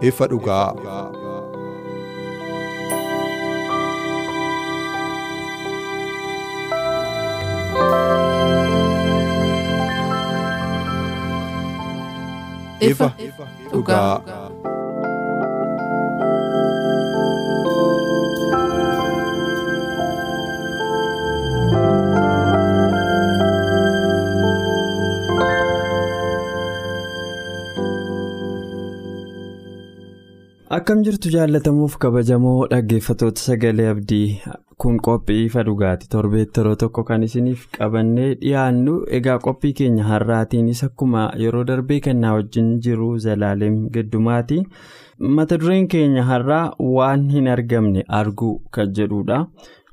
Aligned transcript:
Ifa 0.00 0.26
dhugaa. 0.26 0.72
ifa 12.80 13.12
dhugaa. 13.72 14.49
Akkam 30.90 31.04
jirtu 31.06 31.30
jaallatamuuf 31.32 31.92
kabajamoo 32.02 32.66
dhaggeeffatoota 32.70 33.40
sagalee 33.40 33.84
abdii 33.88 34.40
kun 34.84 34.96
qophii 35.06 35.44
ifa 35.48 35.62
dhugaati. 35.68 36.08
Torbeetti 36.14 36.60
yeroo 36.60 36.74
tokko 36.82 37.02
kan 37.10 37.22
isiniif 37.26 37.66
qabannee 37.76 38.30
dhiyaannu 38.40 38.94
egaa 39.18 39.36
qophii 39.44 39.70
keenya 39.80 40.06
har'aatiinis 40.08 40.80
akkuma 40.86 41.26
yeroo 41.42 41.60
darbee 41.68 41.98
kennaa 42.06 42.32
wajjin 42.36 42.72
jiru 42.86 43.10
zalaaleem 43.26 43.76
giddumaati 43.96 44.58
mata 45.36 45.58
dureen 45.64 45.86
keenya 45.92 46.24
har'aa 46.30 46.64
waan 46.96 47.28
hin 47.34 47.46
argamne 47.52 48.02
arguu 48.20 48.54
kan 48.78 48.90
jedhudha. 48.98 49.38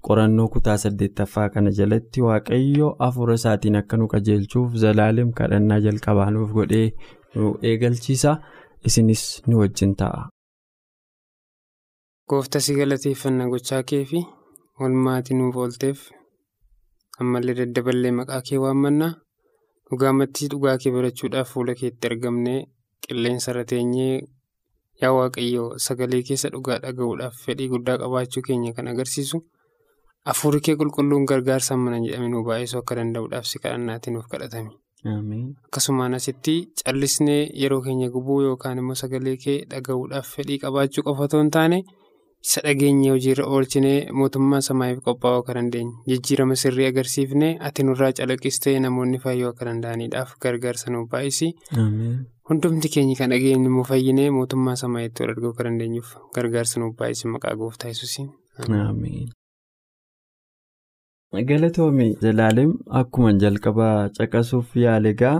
Qorannoo 0.07 0.47
kutaa 0.55 0.77
saddeettaffaa 0.85 1.49
kana 1.57 1.71
jalatti 1.81 2.21
waaqayyo 2.29 2.89
hafuura 3.03 3.35
isaatiin 3.41 3.77
akka 3.81 3.97
nu 4.01 4.07
qajeelchuuf 4.15 4.73
zalaaleem 4.85 5.29
kadhannaa 5.41 5.77
jalqabaa 5.89 6.31
nuuf 6.39 6.57
godhee 6.57 6.89
nu 7.35 7.53
eegalchiisa. 7.73 8.35
Isinis 8.85 9.27
nu 9.47 9.59
wajjin 9.61 9.93
ta'a. 10.01 10.25
Gooftaa 12.29 12.61
si 12.65 12.73
galateeffannaa 12.77 13.47
gochaa 13.53 13.83
kee 13.89 14.03
fi 14.09 14.19
oolmaatii 14.81 15.35
nuuf 15.39 15.55
oolteef 15.63 15.99
ammallee 17.21 17.55
daddaballee 17.59 18.11
maqaa 18.19 18.41
kee 18.47 18.59
waammannaa 18.63 19.11
dhugaa 19.89 20.13
mattii 20.19 20.49
dhugaa 20.53 20.77
kee 20.83 20.91
barachuudhaaf 20.95 21.51
fuula 21.53 21.75
keetti 21.81 22.07
argamnee 22.11 22.57
qilleensa 23.07 23.51
irra 23.53 23.63
teenyee 23.71 24.15
yaa 25.01 25.13
waaqayyoo 25.17 25.69
sagalee 25.85 26.21
keessa 26.29 26.49
dhugaa 26.55 26.79
dhaga'uudhaaf 26.85 27.35
fedhii 27.45 27.69
guddaa 27.73 27.97
qabaachuu 28.01 28.43
keenya 28.47 28.73
kan 28.79 28.87
agarsiisu 28.93 29.39
hafuurri 30.31 30.59
kee 30.67 30.75
qulqulluun 30.81 31.25
gargaarsa 31.31 31.77
mana 31.83 32.01
jedhame 32.07 32.29
nu 32.33 32.43
baay'isuu 32.49 32.81
akka 32.83 32.95
danda'uudhaaf 32.99 33.45
si 33.51 33.59
kadhannaatii 33.63 34.11
nuuf 34.15 34.27
kadhatame. 34.33 34.71
Akkasumaan 35.67 36.13
asitti 36.19 36.55
callisnee 36.85 37.41
yeroo 37.61 37.81
keenya 37.85 38.09
gubuu 38.15 38.41
yookaan 38.47 38.77
immoo 38.81 38.95
sagalee 39.03 39.37
kee 39.45 39.57
dhaga'uudhaaf 39.71 40.27
fedhii 40.35 40.57
qabaachuu 40.63 41.03
qofa 41.07 41.23
otoo 41.29 41.41
hin 41.43 41.51
taane. 41.57 41.79
Isa 42.47 42.61
dhageenye 42.65 43.09
hojiirra 43.13 43.45
oolchinee 43.55 43.97
mootummaa 44.19 44.61
samaa'iif 44.67 44.99
qophaa'uu 45.07 45.39
akka 45.43 45.53
dandeenye 45.57 45.93
jijjiirama 46.11 46.55
sirrii 46.61 46.87
agarsiifnee 46.91 47.51
ati 47.69 47.83
nurraa 47.87 48.11
calaqqistee 48.19 48.75
namoonni 48.85 49.19
fayyuu 49.25 49.49
akka 49.53 49.65
danda'aniidhaaf 49.69 50.31
gargaarsa 50.45 50.91
nuuf 50.93 51.09
baay'isi. 51.15 51.49
hundumti 52.49 52.89
keenya 52.93 53.15
kan 53.19 53.29
dhageenye 53.35 53.67
immoo 53.71 53.83
fayyinee 53.91 54.29
mootummaa 54.37 54.75
samaa'itti 54.83 55.23
wal 55.23 55.31
arguu 55.35 55.49
akka 55.53 55.63
dandeenyuuf 55.69 56.13
gargaarsa 56.37 56.79
nuuf 56.83 56.95
baay'isi 57.01 57.27
maqaa 57.33 57.55
gooftaa 57.63 57.89
yesuusiin. 57.93 58.29
galatoomii 61.49 62.11
zalaalem 62.23 62.71
akkuma 63.01 63.31
jalqabaa 63.43 64.09
caqasuuf 64.17 64.75
yaalegaa. 64.85 65.37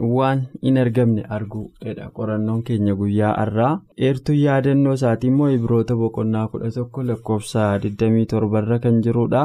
Waan 0.00 0.40
hin 0.62 0.76
argamne 0.84 1.22
arguudha 1.36 2.08
qorannoon 2.16 2.62
keenya 2.66 2.94
guyyaa 3.00 3.32
har'aa 3.38 3.70
eertuun 4.08 4.38
yaadannoo 4.40 4.92
isaatii 4.98 5.30
immoo 5.32 5.48
ibiroota 5.54 5.96
boqonnaa 6.02 6.46
kudha 6.52 6.70
tokko 6.76 7.02
lakkoofsa 7.10 7.64
27 7.86 8.58
irra 8.62 8.78
kan 8.84 9.00
jirudha 9.06 9.42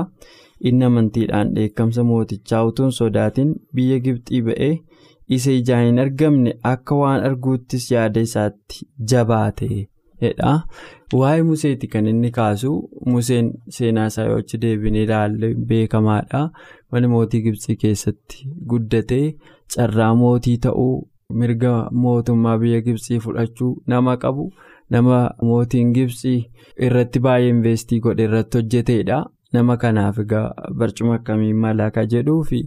inni 0.71 0.85
amantiidhaan 0.89 1.53
dheekkamsa 1.55 2.03
mootichaa 2.09 2.63
utuun 2.71 2.91
sodaatiin 2.99 3.55
biyya 3.79 3.99
gibxii 4.07 4.41
ba'ee 4.49 4.73
isa 5.37 5.51
ijaan 5.61 5.85
hin 5.87 5.99
argamne 6.05 6.53
akka 6.73 6.95
waan 7.01 7.23
arguuttis 7.31 7.89
yaada 7.95 8.21
isaatti 8.27 8.85
jabaateedha 9.13 10.53
waa'ee 11.21 11.43
museeti 11.49 11.87
kan 11.95 12.07
inni 12.11 12.31
kaasu 12.37 12.71
museen 13.15 13.49
seenaa 13.79 14.05
isaa 14.13 14.25
yoo 14.29 14.39
deebinee 14.61 15.03
ilaalle 15.07 15.49
beekamaadha. 15.73 16.41
Mana 16.91 17.07
mootii 17.13 17.41
gibxii 17.47 17.75
keessatti 17.83 18.47
guddatee. 18.71 19.25
Carraa 19.75 20.13
mootii 20.21 20.57
ta'uu 20.65 20.93
mirga 21.41 21.73
mootummaa 21.91 22.57
biyya 22.63 22.81
gibsii 22.87 23.19
fudhachuu 23.25 23.71
nama 23.87 24.17
qabu 24.23 24.49
nama 24.89 25.19
mootiin 25.49 25.93
gibsii 25.93 26.39
irratti 26.87 27.19
baay'ee 27.27 27.49
investii 27.55 27.99
godhe 27.99 28.23
irratti 28.29 28.57
hojjeteedha. 28.57 29.23
Nama 29.53 29.77
kanaaf 29.77 30.17
egaa 30.21 30.47
barcuma 30.77 31.13
akkamii 31.15 31.53
malaka 31.63 32.03
jedhuu 32.11 32.43
fi 32.49 32.59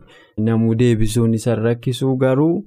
namuu 0.48 0.74
deebisuun 0.80 1.32
isa 1.38 1.54
rakkisuu 1.58 2.12
garuu 2.16 2.64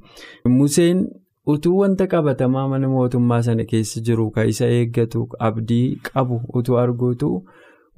museen 0.55 1.05
utuu 1.53 1.77
wanta 1.77 2.07
qabatamaa 2.13 2.67
mana 2.71 2.89
mootummaa 2.95 3.41
sana 3.47 3.63
keessa 3.69 4.01
jiru 4.09 4.25
kan 4.31 4.49
isa 4.53 4.67
eeggatu 4.79 5.21
abdii 5.47 5.95
qabu 6.09 6.41
utuu 6.53 6.77
arguutu 6.83 7.29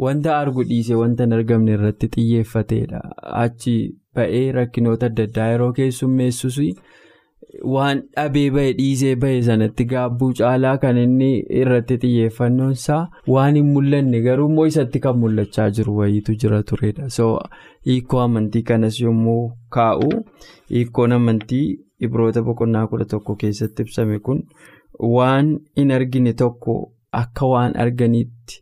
wanta 0.05 0.37
argu 0.41 0.63
dhiisee 0.69 0.95
wanta 1.03 1.23
hin 1.27 1.33
argamne 1.39 1.71
irratti 1.79 2.07
xiyyeeffateedha 2.15 3.01
achi. 3.45 3.75
ba'ee 4.17 4.47
rakkinoota 4.55 5.05
adda 5.09 5.23
addaa 5.27 5.43
yeroo 5.49 5.67
keessummeessus 5.75 6.55
waan 7.73 8.01
dhabee 8.15 8.49
ba'e 8.55 8.71
dhiisee 8.79 9.11
ba'e 9.21 9.37
sanatti 9.47 9.85
gaabbuu 9.91 10.29
caalaa 10.39 10.73
kan 10.81 10.97
inni 11.03 11.29
irratti 11.61 11.97
xiyyeeffannoon 12.01 12.71
isaa 12.77 12.99
waan 13.35 13.55
hin 13.59 13.69
mul'anne 13.75 14.21
garuu 14.25 14.47
immoo 14.51 14.65
isatti 14.71 14.99
kan 15.05 15.17
mul'achaa 15.21 15.67
jiru 15.77 15.95
wayiitu 15.99 16.35
jira 16.43 16.59
turedha 16.71 17.09
so 17.17 17.27
hiikoo 17.89 18.19
amantii 18.25 18.61
kanas 18.71 18.99
yommuu 19.05 19.43
kaa'u 19.77 20.09
hiikoon 20.75 21.11
amantii 21.19 21.63
ibroota 22.09 22.41
boqonnaa 22.49 22.85
kudha 22.95 23.05
tokko 23.13 23.35
keessatti 23.45 23.81
ibsame 23.87 24.19
kun 24.27 24.43
waan 25.15 25.53
hin 25.81 25.91
argine 25.99 26.33
tokko 26.43 26.77
akka 27.23 27.45
waan 27.53 27.77
arganiitti 27.85 28.61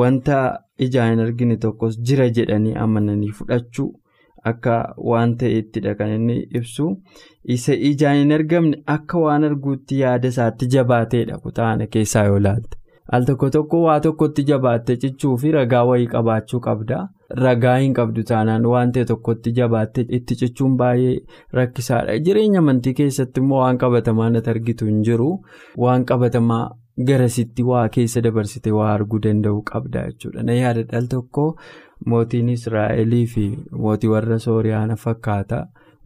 wanta 0.00 0.42
ijaan 0.88 1.10
hin 1.14 1.20
argine 1.26 1.56
tokkos 1.66 1.98
jira 2.10 2.28
jedhanii 2.38 2.74
amananii 2.86 3.30
fudhachuu. 3.40 3.90
Akka 4.50 4.72
waan 5.10 5.30
ta'eettidha 5.40 5.92
kan 5.98 6.10
inni 6.14 6.34
ibsu 6.60 6.86
isa 7.54 7.74
ijaan 7.90 8.16
hin 8.22 8.32
argamne 8.38 8.76
akka 8.94 9.18
waan 9.22 9.44
arguutti 9.48 10.00
yaada 10.00 10.28
isaatti 10.34 10.66
jabaateedha 10.74 11.38
kutaana 11.44 11.86
keessaa 11.94 12.24
yoo 12.26 12.38
laalte 12.46 12.76
al 13.18 13.24
tokko 13.30 13.48
tokko 13.54 13.80
waa 13.86 13.96
tokkotti 14.08 14.44
jabaatte 14.50 14.96
cichuu 15.06 15.32
fi 15.44 15.50
ragaa 15.56 15.82
wayii 15.92 16.06
qabaachuu 16.12 16.60
qabda 16.68 17.00
ragaa 17.46 17.74
hin 17.78 17.94
qabdu 18.00 18.22
taanaan 18.32 18.66
waan 18.74 18.92
ta'e 18.98 19.04
tokkotti 19.14 19.52
jabaatte 19.62 20.06
itti 20.20 20.36
cichuun 20.44 20.76
baay'ee 20.84 21.16
rakkisaadha 21.60 22.18
jireenya 22.28 22.58
amantii 22.66 22.94
keessatti 23.02 23.40
immoo 23.46 23.58
waan 23.64 23.78
qabatamaa 23.86 24.30
natti 24.36 24.50
argitu 24.56 24.86
hin 24.92 25.02
jiru 25.10 25.30
waan 25.86 26.04
qabatamaa. 26.12 26.64
Garasitti 26.98 27.62
waa 27.62 27.88
keessa 27.88 28.20
dabarsite 28.26 28.70
waa 28.78 28.90
arguu 28.94 29.18
danda'u 29.26 29.62
qabda 29.70 30.02
jechuudha 30.10 30.42
na 30.48 30.54
yaadadha 30.58 30.98
al 30.98 31.06
tokko 31.14 31.46
mootiin 32.12 32.48
israa'elii 32.56 33.26
fi 33.34 33.46
mootii 33.84 34.08
warra 34.14 34.38
sooriyaana 34.46 34.96
fakkaata 35.04 35.62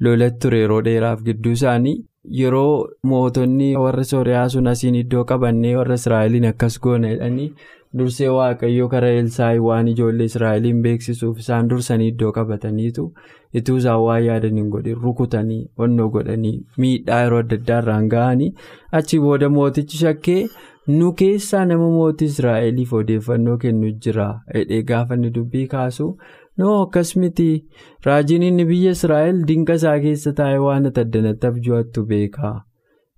lolatti 0.07 0.39
ture 0.45 0.61
yeroo 0.65 0.81
dheeraaf 0.91 1.23
gidduu 1.31 1.53
isaanii 1.59 1.97
yeroo 2.43 2.89
mootonni 3.13 3.73
warra 3.87 4.05
sooriyaa 4.13 4.49
sun 4.55 4.67
asiin 4.73 4.95
iddoo 5.03 5.25
qabannee 5.33 5.75
warra 5.81 5.95
israa'eliin 6.01 6.47
akkas 6.53 6.81
goona 6.87 7.11
jedhanii 7.13 7.51
dursee 7.99 8.29
waaqayyoo 8.37 8.89
karaa 8.95 9.13
elsaayi 9.19 9.59
waan 9.67 9.89
ijoollee 9.93 10.25
israa'eliin 10.33 10.83
beeksisuuf 10.87 11.39
isaan 11.45 11.69
dursanii 11.71 12.09
iddoo 12.15 12.33
qabataniitu 12.39 13.05
ituu 13.61 13.77
isaan 13.83 14.01
waan 14.07 14.25
yaadan 14.25 14.57
hin 14.63 14.69
godhin 14.75 14.99
rukutanii 15.05 15.61
onnoo 15.87 16.09
godhanii 16.17 16.57
miidhaa 16.85 17.21
yeroo 17.23 17.39
adda 17.45 17.57
addaa 17.61 17.79
irraan 17.85 18.09
ga'anii 18.17 18.51
achi 19.01 19.21
booda 19.27 19.49
mootichi 19.59 19.97
shakkee. 20.05 20.43
Nu 20.97 21.13
keessaa 21.21 21.65
nama 21.71 21.89
mootii 21.95 22.29
israa'eliif 22.33 22.93
odeeffannoo 23.01 23.57
kennu 23.65 23.91
jira 24.07 24.29
jedhee 24.55 24.83
gaafa 24.91 25.15
inni 25.19 25.31
dubbii 25.35 25.67
kaasu 25.75 26.07
noo 26.59 26.77
akkas 26.85 27.11
miti. 27.23 27.49
Raajiin 28.07 28.43
inni 28.49 28.65
biyya 28.71 28.91
israa'el 28.97 29.43
dinqa 29.51 29.75
isaa 29.81 29.99
keessa 30.07 30.33
taa'ee 30.41 30.59
waan 30.67 30.87
addanatti 30.93 31.47
abju'attu 31.51 32.07
beeka 32.13 32.55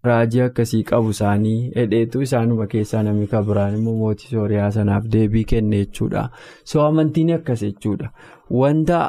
raajii 0.08 0.40
akkasii 0.48 0.82
qabu 0.90 1.10
isaanii 1.16 1.70
hedheetu 1.78 2.22
isaanuma 2.26 2.66
keessaa 2.74 3.02
namni 3.08 3.26
kabiraan 3.32 3.74
immoo 3.78 3.96
mootii 4.02 4.30
sooriyaa 4.34 4.70
sanaaf 4.76 5.08
deebii 5.16 5.44
kenne 5.54 5.80
jechuudha 5.84 6.28
soo 6.72 6.84
amantiin 6.90 7.34
akkas 7.40 7.64
jechuudha. 7.68 8.12
Wanta. 8.60 9.00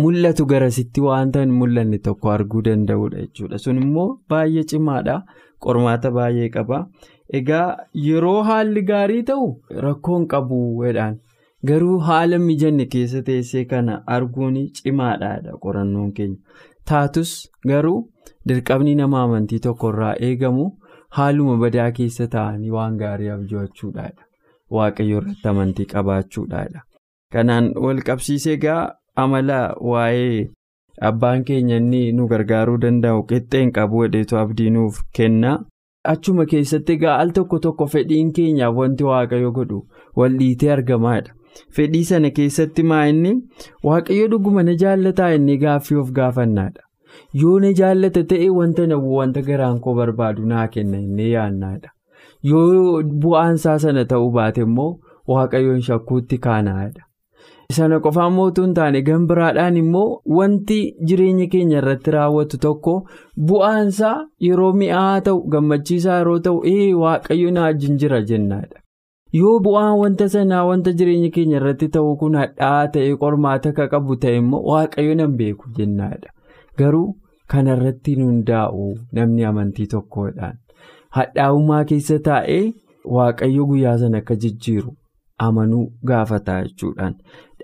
mul'atu 0.00 0.44
garasitti 0.50 1.00
wanta 1.04 1.40
hin 1.42 1.50
mul'anne 1.62 1.96
tokko 2.04 2.30
arguu 2.34 2.60
danda'udha 2.66 3.18
jechuudha. 3.24 3.58
Sun 3.64 3.80
immoo 3.86 4.06
baay'ee 4.32 4.62
cimaadha. 4.70 5.16
Qormaata 5.64 6.10
baay'ee 6.18 6.48
qaba 6.54 6.78
egaa 7.40 7.66
yeroo 8.06 8.42
haalli 8.48 8.82
gaarii 8.90 9.22
ta'u 9.30 9.46
rakkoon 9.86 10.26
qabu 10.34 10.60
jedhaan. 10.84 11.18
Garuu 11.70 11.98
haala 12.08 12.38
mijanne 12.44 12.86
keessa 12.92 13.22
teessee 13.28 13.64
kana 13.72 13.98
arguun 14.16 14.56
cimaadha 14.78 15.34
qorannoon 15.66 16.12
keenya. 16.12 16.38
Taatus 16.88 17.34
garuu 17.72 17.98
dirqamni 18.48 18.94
nama 19.00 19.22
amantii 19.26 19.58
tokkorraa 19.66 20.14
eegamu 20.28 20.64
haaluma 21.18 21.56
badaa 21.66 21.90
keessa 21.98 22.26
taa'anii 22.32 22.70
waan 22.78 22.96
gaarii 23.04 23.28
abju'achuudha 23.36 24.08
waaqayyo 24.78 25.18
irratti 25.22 25.48
amantii 25.52 25.86
qabaachuudha 25.94 26.66
kanaan 27.32 27.70
wal 27.86 28.02
qabsiisee 28.08 28.52
egaa. 28.58 28.82
amala 29.22 29.56
waa'ee 29.92 30.36
abbaan 31.08 31.42
keenya 31.48 31.76
inni 31.80 31.98
nu 32.18 32.26
gargaaruu 32.28 32.76
danda'u 32.84 33.18
qixxeen 33.32 33.72
qabu 33.78 33.98
hedheetu 34.02 34.38
abdii 34.42 34.70
nuuf 34.76 35.00
kenna 35.18 35.50
achuma 36.10 36.44
keessatti 36.52 36.92
egaa 36.98 37.16
al 37.24 37.30
tokko 37.38 37.58
tokko 37.66 37.86
fedhiin 37.94 38.32
keenyaaf 38.38 38.76
wanti 38.80 39.04
waaqayyo 39.10 39.50
godhu 39.58 39.78
wal'iitee 40.22 40.70
argamaadha. 40.76 41.34
Fedhii 41.76 42.04
sana 42.10 42.30
keessatti 42.38 42.82
maa 42.92 43.04
inni? 43.12 43.32
Waaqayyo 43.88 44.28
dhuguma 44.34 44.62
na 44.68 44.74
jaallataa 44.82 45.30
inni 45.38 45.56
gaaffii 45.64 45.98
of 46.02 46.10
gaafannaadha. 46.18 46.82
Yoo 47.42 47.58
na 47.64 47.72
jaallata 47.80 48.22
ta'e 48.32 48.48
wanta 48.58 48.86
na 48.86 48.96
wanta 48.96 49.42
garaan 49.48 49.80
koo 49.86 49.94
barbaadu 50.00 50.46
naa 50.52 50.66
kenna 50.76 50.98
inni 51.06 51.30
yaannaadha. 51.32 51.90
Yoo 52.50 53.02
bu'aansaa 53.24 53.78
sana 53.86 54.04
ta'uu 54.12 54.30
baate 54.38 54.60
immoo 54.68 54.90
waaqayyoon 55.34 55.80
shakkuutti 55.88 56.38
kaanaadha. 56.46 57.04
Sana 57.78 58.00
qofaan 58.04 58.32
mootuu 58.36 58.64
hin 58.64 58.74
taane 58.78 59.00
gan 59.08 59.26
biraadhaan 59.30 59.76
immoo 59.80 60.20
wanti 60.36 60.78
jireenya 61.10 61.46
keenya 61.54 61.78
irratti 61.80 62.10
raawwatu 62.16 62.58
tokko 62.66 62.94
bu'aansaa 63.50 64.14
yeroo 64.48 64.72
mi'aa 64.82 65.20
ta'u 65.28 65.40
gammachiisaa 65.54 66.18
yeroo 66.20 66.38
ta'u 66.46 66.60
ee 66.74 66.86
waaqayyo 67.02 67.50
na 67.56 67.60
wajjin 67.66 67.98
jira 68.04 68.20
jennaadha. 68.30 68.78
Yoo 69.40 69.56
bu'aan 69.64 69.98
wanta 70.02 70.28
sanaa 70.36 70.64
wanta 70.70 70.92
jireenya 71.00 71.30
keenya 71.34 71.56
irratti 71.60 71.88
ta'u 71.98 72.16
kun 72.22 72.34
hadhaa'aa 72.40 72.88
ta'e 72.96 73.12
qormaata 73.24 73.72
ka 73.80 73.88
qabu 73.96 74.16
ta'e 74.24 74.36
immoo 74.42 74.62
waaqayyo 74.72 75.14
nan 75.20 75.36
beeku 75.42 75.70
jennaadha. 75.78 76.28
Garuu 76.78 77.06
kanarratti 77.54 78.14
hundaa'u 78.22 78.88
namni 79.18 79.44
amantii 79.52 79.86
tokkodhaan. 79.94 80.56
Hadhaa'ummaa 81.18 81.84
keessa 81.92 82.18
taa'ee 82.28 82.64
waaqayyo 83.16 83.64
guyyaa 83.70 83.96
sana 84.02 84.18
akka 84.22 84.34
jijjiiru 84.42 84.92
amanuu 85.46 85.86
gaafata 86.08 86.54
jechuudhaan. 86.66 87.14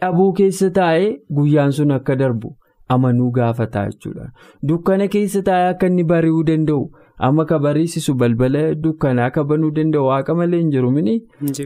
Dhabuu 0.01 0.33
keessa 0.41 0.71
taa'ee 0.79 1.11
guyyaan 1.41 1.73
sun 1.81 1.91
akka 1.99 2.17
darbu 2.23 2.55
amanuu 2.97 3.31
gaafataa 3.39 3.87
jechuudha. 3.91 4.31
Dukkana 4.69 5.09
keessa 5.15 5.43
taa'ee 5.51 5.69
akka 5.75 5.87
inni 5.93 6.05
bari'uu 6.13 6.45
danda'u 6.51 6.85
amma 7.27 7.45
ka 7.51 7.59
bariisisu 7.65 8.15
balbala 8.21 8.63
dukkanaa 8.83 9.25
akka 9.31 9.45
banuu 9.51 9.71
danda'u 9.79 10.05
waaqa 10.09 10.35
malee 10.41 10.61
hin 10.61 10.71
jiru 10.75 10.91
mini? 10.97 11.15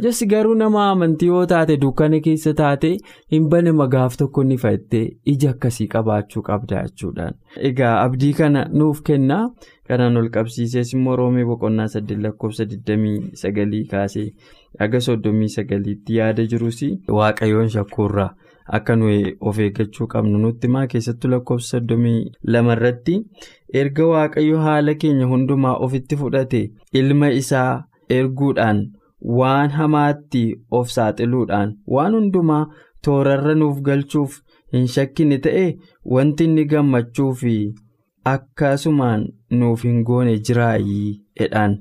Jasi 0.06 0.26
garuu 0.32 0.54
nama 0.60 0.84
amantii 0.90 1.28
yoo 1.32 1.44
taate 1.52 1.76
dukkana 1.82 2.20
keessa 2.26 2.54
taate 2.60 2.92
hin 3.36 3.48
banama 3.54 3.86
gaaf 3.96 4.16
tokko 4.22 4.44
ni 4.50 4.56
fa'attee 4.64 5.04
ija 5.34 5.50
akkasii 5.54 5.86
qabaachuu 5.94 6.42
qabda 6.48 6.82
jechuudhaan. 6.88 7.34
Egaa 7.70 7.94
abdii 8.04 8.32
kana 8.40 8.64
nuuf 8.72 9.02
kennaa 9.10 9.44
kanaan 9.88 10.16
ol 10.16 10.28
qabsiisees 10.36 10.92
immoo 10.98 11.16
roomee 11.22 11.44
boqonnaa 11.52 11.88
saddeet 11.96 12.20
lakkoofsa 12.26 12.64
29 12.74 13.86
kaasee 13.90 14.28
haga 14.80 14.98
39tti 15.08 16.16
yaada 16.20 16.46
jirus 16.52 16.80
waaqayyoon 17.18 17.68
shakkuurraa 17.74 18.30
akka 18.78 18.94
nuyi 18.96 19.32
of 19.40 19.58
eeggachuu 19.64 20.06
qabnu 20.12 20.38
nutti 20.42 20.68
maa 20.74 20.86
keessattuu 20.92 21.30
lakkoofsa 21.30 21.80
32 21.80 22.72
irratti 22.76 23.16
erga 23.80 24.06
waaqayyo 24.12 24.58
haala 24.66 24.94
keenya 25.02 25.26
hundumaa 25.32 25.74
ofitti 25.86 26.16
fudhate 26.22 26.60
ilma 27.00 27.30
isaa 27.40 27.70
erguudhaan 28.18 28.80
waan 29.38 29.70
hamaatti 29.78 30.42
of 30.78 30.90
saaxiluudhaan 30.96 31.74
waan 31.96 32.14
hundumaa 32.18 32.64
toorarra 33.06 33.54
nuuf 33.60 33.80
galchuuf 33.88 34.36
hin 34.76 34.86
shakkine 34.96 35.38
ta'e 35.46 35.64
wanti 36.16 36.44
inni 36.50 36.64
gammachuu 36.74 37.30
fi 37.42 37.54
akkasumaan 38.34 39.24
nuuf 39.62 39.82
hin 39.88 40.02
goone 40.10 40.34
jiraayii 40.48 41.08
jedhaan 41.40 41.76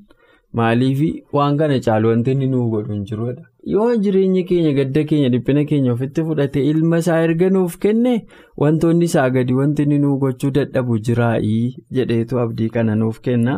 maaliif 0.59 1.01
waan 1.39 1.57
kana 1.61 1.79
caalu 1.88 2.09
wanti 2.13 2.31
inni 2.35 2.47
nuuf 2.53 2.69
godhu 2.75 2.93
hin 2.93 3.03
jirudha. 3.11 3.43
Yoo 3.63 3.95
jireenya 4.03 4.43
keenya 4.49 4.73
gadda 4.73 5.03
keenya 5.09 5.29
dhiphina 5.33 5.63
keenya 5.69 5.93
ofitti 5.93 6.23
fudhate 6.27 6.59
ilma 6.71 6.97
isaa 7.03 7.19
erga 7.25 7.49
nuuf 7.55 7.77
kenne 7.83 8.13
wantoonni 8.63 9.05
isaa 9.09 9.29
gadi 9.35 9.53
wanti 9.59 9.85
nuuf 9.85 10.19
gochuu 10.23 10.51
dadhabu 10.57 10.97
jiraayii 11.09 11.75
jedheetu 11.97 12.39
abdii 12.43 12.69
kana 12.75 12.95
nuuf 13.01 13.19
kenna 13.27 13.55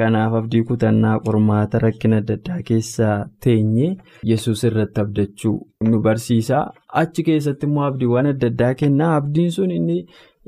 kanaaf 0.00 0.34
abdii 0.40 0.62
kutannaa 0.70 1.18
qormaata 1.26 1.78
rakkina 1.86 2.16
adda 2.22 2.34
addaa 2.40 2.62
keessa 2.70 3.12
teenye 3.46 3.90
yesus 4.32 4.64
irratti 4.70 5.00
abdachuu 5.06 5.56
nu 5.90 6.00
barsiisa 6.08 6.64
achi 7.02 7.22
keessatti 7.30 7.66
immoo 7.70 7.84
abdiiwwan 7.90 8.26
adda 8.34 8.46
addaa 8.52 8.74
kenna 8.74 9.14
abdiin 9.16 9.50
sun 9.50 9.70
inni. 9.70 10.04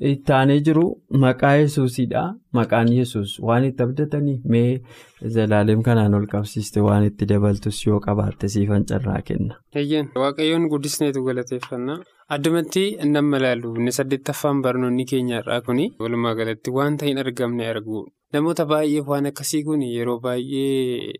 Ittaanee 0.09 0.59
jiru 0.67 0.83
maqaa 1.23 1.53
yesuusidha 1.61 2.23
maqaan 2.59 2.89
yesus 2.99 3.35
waan 3.49 3.65
itti 3.69 3.83
abdatanii 3.87 4.37
mee 4.55 4.81
zalaalem 5.35 5.83
kanaan 5.89 6.15
ol 6.19 6.27
qabsiiste 6.33 6.81
waan 6.87 7.05
itti 7.09 7.27
dabaltus 7.33 7.81
yoo 7.87 8.01
qabaatte 8.07 8.49
siifan 8.55 8.85
carraa 8.91 9.21
kenna. 9.29 9.55
Waaqayyoon 10.23 10.69
guddisneetu 10.73 11.23
galateeffannaa. 11.29 11.99
Addumatti 12.35 12.85
nama 13.13 13.37
ilaalu 13.43 13.75
inni 13.79 13.93
saddeettaffaan 13.99 14.63
barnoonni 14.63 15.05
keenya 15.13 15.39
irraa 15.43 15.61
kuni 15.69 15.87
walumaa 16.01 16.35
galatti 16.35 16.71
wanta 16.79 17.07
hin 17.07 17.19
argamne 17.25 17.67
argu. 17.73 18.05
Namoota 18.33 18.67
baay'eef 18.73 19.09
waan 19.13 19.27
akkasii 19.31 19.63
kun 19.69 19.83
yeroo 19.83 20.21
baay'ee 20.27 21.13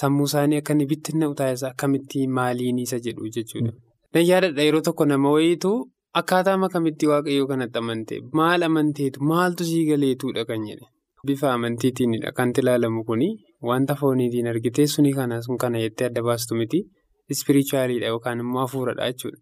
sammuu 0.00 0.24
isaanii 0.30 0.56
akka 0.62 0.72
inni 0.74 0.86
bittinna. 0.92 1.28
Utaayisa 1.34 1.68
akkamitti 1.74 2.26
maaliin 2.38 2.78
isa? 2.78 2.98
jedhu 3.06 3.28
jechuudha. 3.36 3.72
Dan 4.14 4.24
yaadadha. 4.30 4.62
Yeroo 4.62 4.80
tokko 4.80 5.04
nama 5.04 5.30
wayiitu. 5.36 5.72
Akkaataa 6.20 6.56
makamitti 6.64 7.06
waaqayyoo 7.12 7.46
kanatti 7.50 7.78
amantee 7.78 8.18
maal 8.40 8.62
amanteetu? 8.68 9.18
Maaltu 9.30 9.64
sii 9.70 9.84
galeetuudha 9.90 10.44
kan 10.50 10.62
jedhe. 10.68 10.86
Bifa 11.26 11.52
amantiitiinidha 11.52 12.32
kan 12.38 12.52
ilaalamu 12.60 13.04
kuni 13.08 13.28
wanta 13.68 13.94
fooniitiin 14.00 14.46
argitee 14.52 14.86
suni 14.86 15.12
kana 15.18 15.42
sun 15.42 15.58
kana 15.58 15.78
jettee 15.84 16.06
adda 16.08 16.22
baastu 16.22 16.54
miti. 16.60 16.80
Ispirichuwaaliidha 17.34 18.06
yookaan 18.12 18.40
immoo 18.40 18.60
hafuuradha 18.64 19.06
jechuudha. 19.12 19.38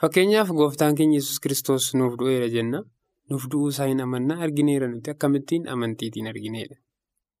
Fakkeenyaaf 0.00 0.48
gooftaan 0.60 0.94
keenya 0.98 1.18
yesus 1.20 1.40
kiristoos 1.40 1.94
nuuf 1.94 2.18
du'eera 2.20 2.48
jenna. 2.56 2.82
Nuuf 3.30 3.44
du'uu 3.52 3.68
isaa 3.72 3.86
hin 3.92 4.00
amannaa 4.00 4.40
argineera 4.46 4.88
nuti. 4.88 5.10
Akkamittiin? 5.10 5.68
Amantiitiin 5.68 6.26
argineedha. 6.32 6.76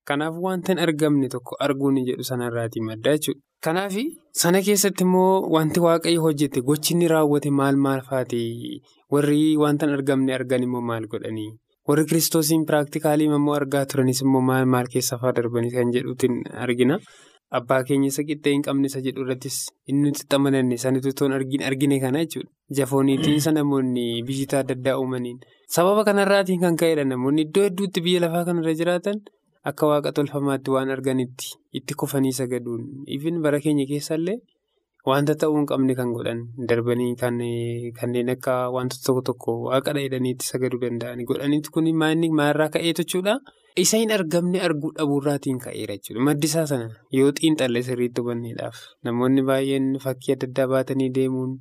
Kanaaf 0.08 0.34
wanta 0.46 0.72
hin 0.72 0.78
argamne 0.86 1.28
tokko 1.28 1.56
arguun 1.66 1.98
jedhu 2.06 2.24
sanarraatii 2.30 2.80
madda 2.90 3.12
jechuudha. 3.16 3.40
Kanaaf 3.64 3.94
sana 4.40 4.60
keessatti 4.66 5.04
immoo 5.06 5.34
wanti 5.54 5.80
waaqayyo 5.86 6.20
hojjete 6.24 6.60
gochi 6.68 6.92
inni 6.94 7.06
raawwate 7.12 7.50
maal 7.60 7.76
maal 7.84 8.00
faati 8.08 8.40
warri 9.14 9.56
wanta 9.62 9.86
hin 9.86 9.94
argamne 9.98 10.32
argan 10.38 10.62
immoo 10.66 10.82
maal 10.88 11.06
godhanii 11.12 11.50
warri 11.90 12.04
kiristoosiin 12.10 12.66
piraaktikaalii 12.70 13.28
immoo 13.38 13.54
argaa 13.60 13.84
turanis 13.92 14.20
immoo 14.26 14.42
maal 14.50 14.66
maal 14.74 14.86
keessa 14.94 15.18
fa'aa 15.22 15.32
darbanii 15.38 15.72
kan 15.76 15.92
jedhuutiin 15.96 16.36
argina. 16.66 16.98
Abbaa 17.58 17.82
keenya 17.88 18.08
isa 18.10 18.22
qixxee 18.28 18.52
hin 18.54 18.62
qabne 18.66 18.88
isa 18.90 19.00
jedhu 19.06 19.22
irrattis 19.24 19.56
inni 19.90 20.02
nuti 20.08 20.22
itti 20.24 20.36
amananne 20.38 20.76
sanitu 20.84 21.12
toon 21.18 21.32
argine 21.38 22.00
kana 22.04 22.22
jechuudha. 22.24 22.50
Jafooniitiinsa 22.78 23.52
namoonni 23.58 24.04
biyyoota 24.28 24.58
adda 24.64 24.74
addaa 24.78 24.96
uumaniin 25.02 25.38
sababa 25.76 26.04
kanarraatiin 26.08 26.60
kan 26.64 26.76
ka'edha 26.82 27.04
namoonni 27.12 27.42
iddoo 27.46 27.64
hedduutti 27.68 28.00
biyya 28.06 28.20
lafaa 28.26 28.44
kanarra 28.48 28.74
jiraatan. 28.80 29.20
Akka 29.70 29.86
waaqa 29.90 30.12
tolfamaatti 30.16 30.70
waan 30.74 30.90
arganitti 30.96 31.46
itti 31.78 31.94
kufanii 32.00 32.32
sagaduun 32.40 32.82
ifin 33.16 33.40
bara 33.44 33.60
keenya 33.64 33.86
keessallee 33.90 34.38
wanta 35.08 35.34
ta'uu 35.40 35.56
hin 35.56 35.66
qabne 35.70 35.94
kan 35.98 36.12
godhan 36.16 36.40
darbanii 36.68 37.12
kanneen 38.00 38.28
akka 38.34 38.54
wantoota 38.76 39.04
tokko 39.06 39.22
tokko 39.28 39.52
waaqa 39.68 39.94
dheedhanii 39.96 40.32
itti 40.36 40.46
sagaduu 40.52 40.80
danda'an 40.84 41.24
godhaniitu 41.30 41.72
kun 41.74 41.88
maalirraa 42.00 42.68
ka'eetu 42.76 43.04
jechuudha. 43.04 43.34
Isa 43.82 43.98
hin 43.98 44.12
argamne 44.16 44.60
arguu 44.66 44.92
dhabuurraatiin 44.96 45.58
ka'eera 45.64 45.96
jechuudha. 45.98 46.24
Maddi 46.28 46.46
isaa 46.50 46.66
sana 46.72 46.88
yoo 47.18 47.32
xiinxalle 47.40 47.82
sirriitti 47.88 48.20
hubanneedhaaf 48.22 48.76
namoonni 49.04 49.42
baay'een 49.48 49.88
fakkii 50.04 50.34
adda 50.36 50.46
addaa 50.50 50.68
baatanii 50.74 51.10
deemuun 51.18 51.56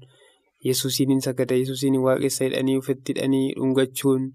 yesuusiin 0.70 1.10
hin 1.16 1.22
sagada 1.28 1.56
yesuusiin 1.62 1.98
waaqessa 2.08 2.46
hidhanii 2.48 2.78
ofitti 2.84 3.16
hidhanii 3.16 3.48
dhungachuun. 3.60 4.28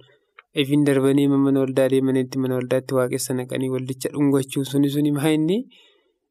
Ifin 0.62 0.85
darbanii 0.87 1.29
mana 1.33 1.61
waldaa 1.65 1.88
deemanitti 1.93 2.38
mana 2.43 2.55
waldaatti 2.59 2.95
waaqessa 2.99 3.35
naqanii 3.41 3.69
waldicha 3.75 4.09
dhungachuun 4.15 4.65
suni 4.71 4.88
suni 4.95 5.12
maa 5.19 5.31
inni 5.37 5.59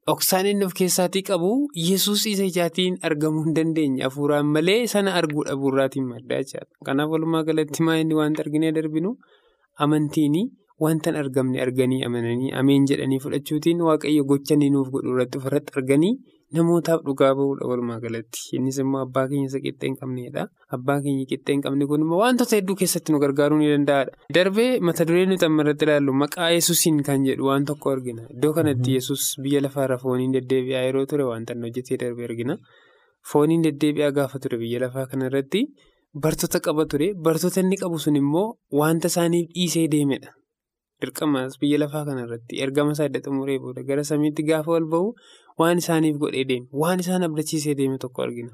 dhoksaan 0.10 0.46
inni 0.52 0.66
of 0.68 0.74
keessaatii 0.80 1.24
qabu 1.30 1.52
yesus 1.90 2.26
isa 2.34 2.44
ijaatiin 2.52 2.98
argamuu 3.10 3.44
hin 3.48 3.56
dandeenye 3.60 4.04
hafuuraan 4.08 4.48
malee 4.58 4.80
sana 4.94 5.14
arguu 5.22 5.44
dhabuurraatiin 5.50 6.06
madda 6.12 6.40
jechaadha. 6.44 6.72
Kanaaf 6.86 7.10
walumaa 7.16 7.44
galatti 7.50 7.84
maa 7.90 7.98
inni 8.04 8.16
wanta 8.22 8.44
arginee 8.46 8.72
darbinu 8.80 9.12
amantiin 9.86 10.36
wanta 10.86 11.10
hin 11.12 11.20
argamne 11.24 11.62
arganii 11.68 12.02
amananii 12.10 12.52
ameen 12.62 12.86
jedhanii 12.92 13.20
fudhachuutiin 13.26 13.82
waaqayyo 13.90 14.24
gocha 14.32 14.54
inni 14.58 14.70
nuuf 14.76 14.90
godhu 14.96 15.14
irratti 15.16 15.38
ofirratti 15.42 15.74
arganii 15.82 16.14
namootaaf 16.56 17.02
dhugaa 17.08 17.32
ba'uudha 17.38 17.66
walumaa 17.70 18.00
galatti. 18.04 18.40
Innis 18.58 18.78
immoo 18.84 19.02
abbaa 19.06 19.26
keenya 19.32 19.48
isa 19.52 19.60
qixxee 19.66 19.88
hin 19.90 19.98
qabneedha. 20.02 20.44
Abbaa 20.78 20.98
keenya 21.06 21.26
qixxee 21.32 21.54
hin 21.56 21.64
qabne 21.66 21.86
kun 21.92 22.02
immoo 22.06 22.20
wantoota 22.24 22.56
hedduu 22.60 22.76
keessatti 22.82 23.12
nu 23.16 23.20
gargaaruu 23.24 23.58
ni 23.62 23.68
danda'aadha. 23.74 24.12
Darbee 24.38 24.70
mata 24.90 25.06
duree 25.10 25.26
nuti 25.32 25.46
amma 25.50 25.64
irratti 25.66 25.86
ilaallu 25.88 26.14
maqaa 26.24 26.50
yesuusiin 26.58 27.04
kan 27.10 27.26
jedhu 27.30 27.50
waan 27.50 27.66
tokko 27.72 27.92
argina. 27.96 28.24
Iddoo 28.36 28.54
kanatti 28.60 28.96
yesus 28.98 29.26
biyya 29.44 29.62
lafaarra 29.68 29.98
fooniin 30.06 30.34
deddeebi'aa 30.38 30.86
yeroo 30.88 31.06
ture 31.12 31.26
wanta 31.32 31.54
hojjetee 31.66 31.98
darbee 32.06 32.28
argina. 32.32 32.58
Fooniin 33.32 33.64
deddeebi'aa 33.68 34.12
gaafa 34.20 34.40
ture 34.44 34.58
biyya 34.64 34.80
lafaa 34.86 35.06
kanarratti 35.12 35.66
bartoota 36.24 36.60
qaba 36.70 36.86
ture. 36.92 37.08
Bartoota 37.28 37.60
inni 37.66 37.78
qabu 37.84 38.00
sun 38.06 38.16
immoo 38.24 38.48
wanta 38.82 39.08
isaaniif 39.14 39.50
dhiisee 39.56 39.88
deemedha. 39.96 40.32
Dirqamas 41.02 41.60
biyya 41.62 41.78
lafaa 41.84 42.06
kanarratti 42.08 42.58
ergama 42.66 42.92
isaa 42.96 43.06
adda 43.10 43.20
xumuree 43.26 43.58
booda 43.64 43.84
gara 43.90 44.04
samiitti 44.12 44.42
gaafa 44.48 44.72
ol 44.78 44.86
bahu 44.94 45.10
waan 45.60 45.78
isaaniif 45.84 46.18
godhee 46.24 46.46
deeme 46.52 46.68
waan 46.84 47.00
isaan 47.04 47.24
abdachiisee 47.28 47.76
deeme 47.80 47.98
tokko 48.04 48.22
argina. 48.28 48.54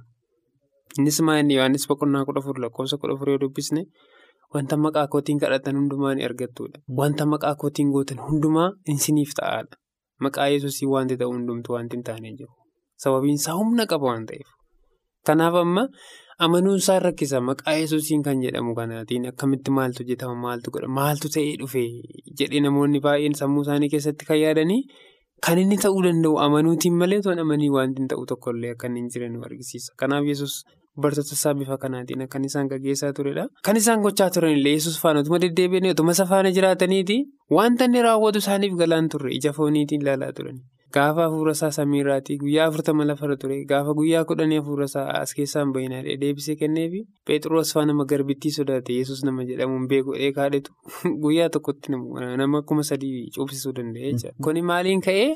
Innis 0.97 1.19
maa 1.27 1.37
inni 1.41 1.55
Yohaannis 1.59 1.87
boqonnaa 1.91 2.25
kudha 2.27 2.39
afur 2.43 2.57
lakkoofsa 2.63 2.97
kudha 3.01 3.13
afur 3.17 3.29
yoo 3.33 3.39
dubbisne 3.43 3.81
wanta 4.53 4.77
maqaa 4.85 5.07
kootiin 5.13 5.39
kadhatan 5.43 5.75
hundumaa 5.79 6.15
ni 6.15 6.23
argattudha. 6.29 6.77
Wanta 6.99 7.25
maqaa 7.35 7.55
kootiin 7.61 7.89
gootan 7.95 8.19
hundumaa 8.27 8.69
isiniif 8.95 9.31
ta'aadha. 9.39 9.75
Maqaa 10.25 10.47
yesuusii 10.55 10.87
wanti 10.95 11.17
ta'u 11.21 11.31
hundumtu 11.35 11.73
wanti 11.75 11.95
hin 11.97 12.03
taane 12.09 12.29
jiru. 12.39 12.51
Sababiin 13.03 13.39
isaa 13.41 13.55
humna 13.61 13.85
qaba 13.93 14.05
waan 14.11 14.25
ta'eef. 14.29 14.49
Kanaaf 15.27 15.55
amma 15.63 15.83
amanuun 16.45 16.77
isaa 16.83 16.99
rakkisa 17.05 17.41
maqaa 17.49 17.73
yesuusiin 17.81 18.21
kan 18.27 18.41
jedhamu 18.45 18.75
kanaatiin 18.79 19.25
akkamitti 19.31 19.71
maaltu 19.77 20.03
hojjetama 20.03 20.35
maaltu 20.45 20.71
godha 20.75 20.87
maaltu 20.99 21.27
ta'ee 21.35 21.55
dhufe 21.61 21.83
jedhee 22.39 22.61
namoonni 22.65 22.99
baay'een 23.05 23.35
sammuu 23.41 23.63
isaanii 23.65 23.89
keessatti 23.93 24.25
kan 24.29 24.39
yaadanii 24.43 24.81
kan 25.45 25.57
inni 25.63 25.77
ta'uu 25.85 26.01
danda'u 26.05 26.37
amanuutiin 26.45 26.95
malee 27.01 27.21
toon 27.25 27.39
amanii 27.43 27.69
wanti 27.77 28.01
hin 28.01 28.07
ta'u 28.13 28.25
tokkollee 28.31 28.71
akka 28.75 28.87
inni 28.89 29.01
hin 29.03 29.09
jiran 29.15 29.33
nu 29.35 29.41
argisiisa. 29.47 29.91
Kanaaf 30.01 30.25
yesus 30.31 30.53
bartoota 31.05 31.35
isaa 31.37 31.53
bifa 31.61 31.77
kanaatiin 31.83 32.21
akkan 32.25 32.45
isaan 32.49 32.67
gaggeessaa 32.73 33.13
turedha. 33.17 33.45
Kan 33.65 33.77
isaan 33.81 34.01
gochaa 34.05 34.29
turanillee 34.35 34.73
yesus 34.77 34.99
faana 35.03 35.19
otuma 35.25 35.39
deddeebi'anii 35.45 35.91
otuma 35.95 36.11
isa 36.17 36.25
faana 36.31 36.51
jiraataniiti 36.57 37.17
wanta 37.57 37.85
inni 37.89 38.01
raawwatu 38.07 38.39
isaaniif 38.45 38.77
galaan 38.83 39.09
turre 39.15 39.33
ija 39.39 39.53
fooniitiin 39.59 40.01
ilaalaa 40.05 40.31
turani. 40.39 40.61
Gaafa 40.93 41.21
hafuura 41.25 41.51
isaa 41.57 41.71
samiirraatii 41.71 42.37
guyyaa 42.37 42.65
afurtama 42.69 43.05
lafarra 43.09 43.35
ture 43.43 43.55
gaafa 43.71 43.93
guyyaa 43.99 44.25
kudhanii 44.31 44.59
hafuura 44.61 44.85
isaa 44.89 45.05
as 45.21 45.33
keessaan 45.37 45.71
bahinaa 45.77 46.01
deebisee 46.23 46.55
kenneefi 46.59 46.99
Pheexroos 47.27 47.73
faa 47.73 47.85
nama 47.89 48.05
garbittii 48.11 48.51
sodaate 48.57 48.97
yesus 48.99 49.23
nama 49.29 49.45
jedhamuun 49.47 49.87
beeku 49.93 50.13
kaadhetu 50.35 50.75
guyyaa 51.23 51.49
tokkotti 51.55 51.95
nama 52.41 52.61
kuma 52.61 52.83
sadii 52.83 53.31
cuubsisuu 53.35 53.73
danda'e 53.79 54.11
jechuudha. 54.11 54.35
Kuni 54.43 54.61
maaliin 54.61 55.01
ka'ee 55.07 55.31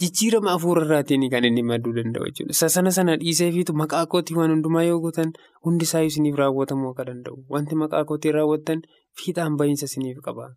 jijjiirama 0.00 0.50
hafuura 0.50 0.82
irraatiin 0.86 1.28
kan 1.30 1.44
inni 1.50 1.62
madduu 1.62 1.94
danda'u 2.00 2.26
jechuudha. 2.30 2.56
Isa 2.58 2.68
sana 2.68 2.90
sana 2.98 3.16
dhiiseefiitu 3.22 3.78
maqaa 3.82 4.04
kootii 4.06 4.36
waan 4.40 4.50
hundumaa 4.54 4.82
yoo 4.88 4.98
gootan 5.06 5.32
hundi 5.68 5.88
isaa 5.90 6.02
isiniif 6.10 6.42
raawwatamuu 6.42 6.90
akka 6.90 7.06
danda'u. 7.12 7.38
Wanti 7.54 7.78
maqaa 7.84 8.04
kootii 8.10 8.34
raawwattan 8.38 8.82
fiixaan 9.22 9.56
bahiinsa 9.62 9.88
isiniif 9.92 10.18
qaba. 10.28 10.50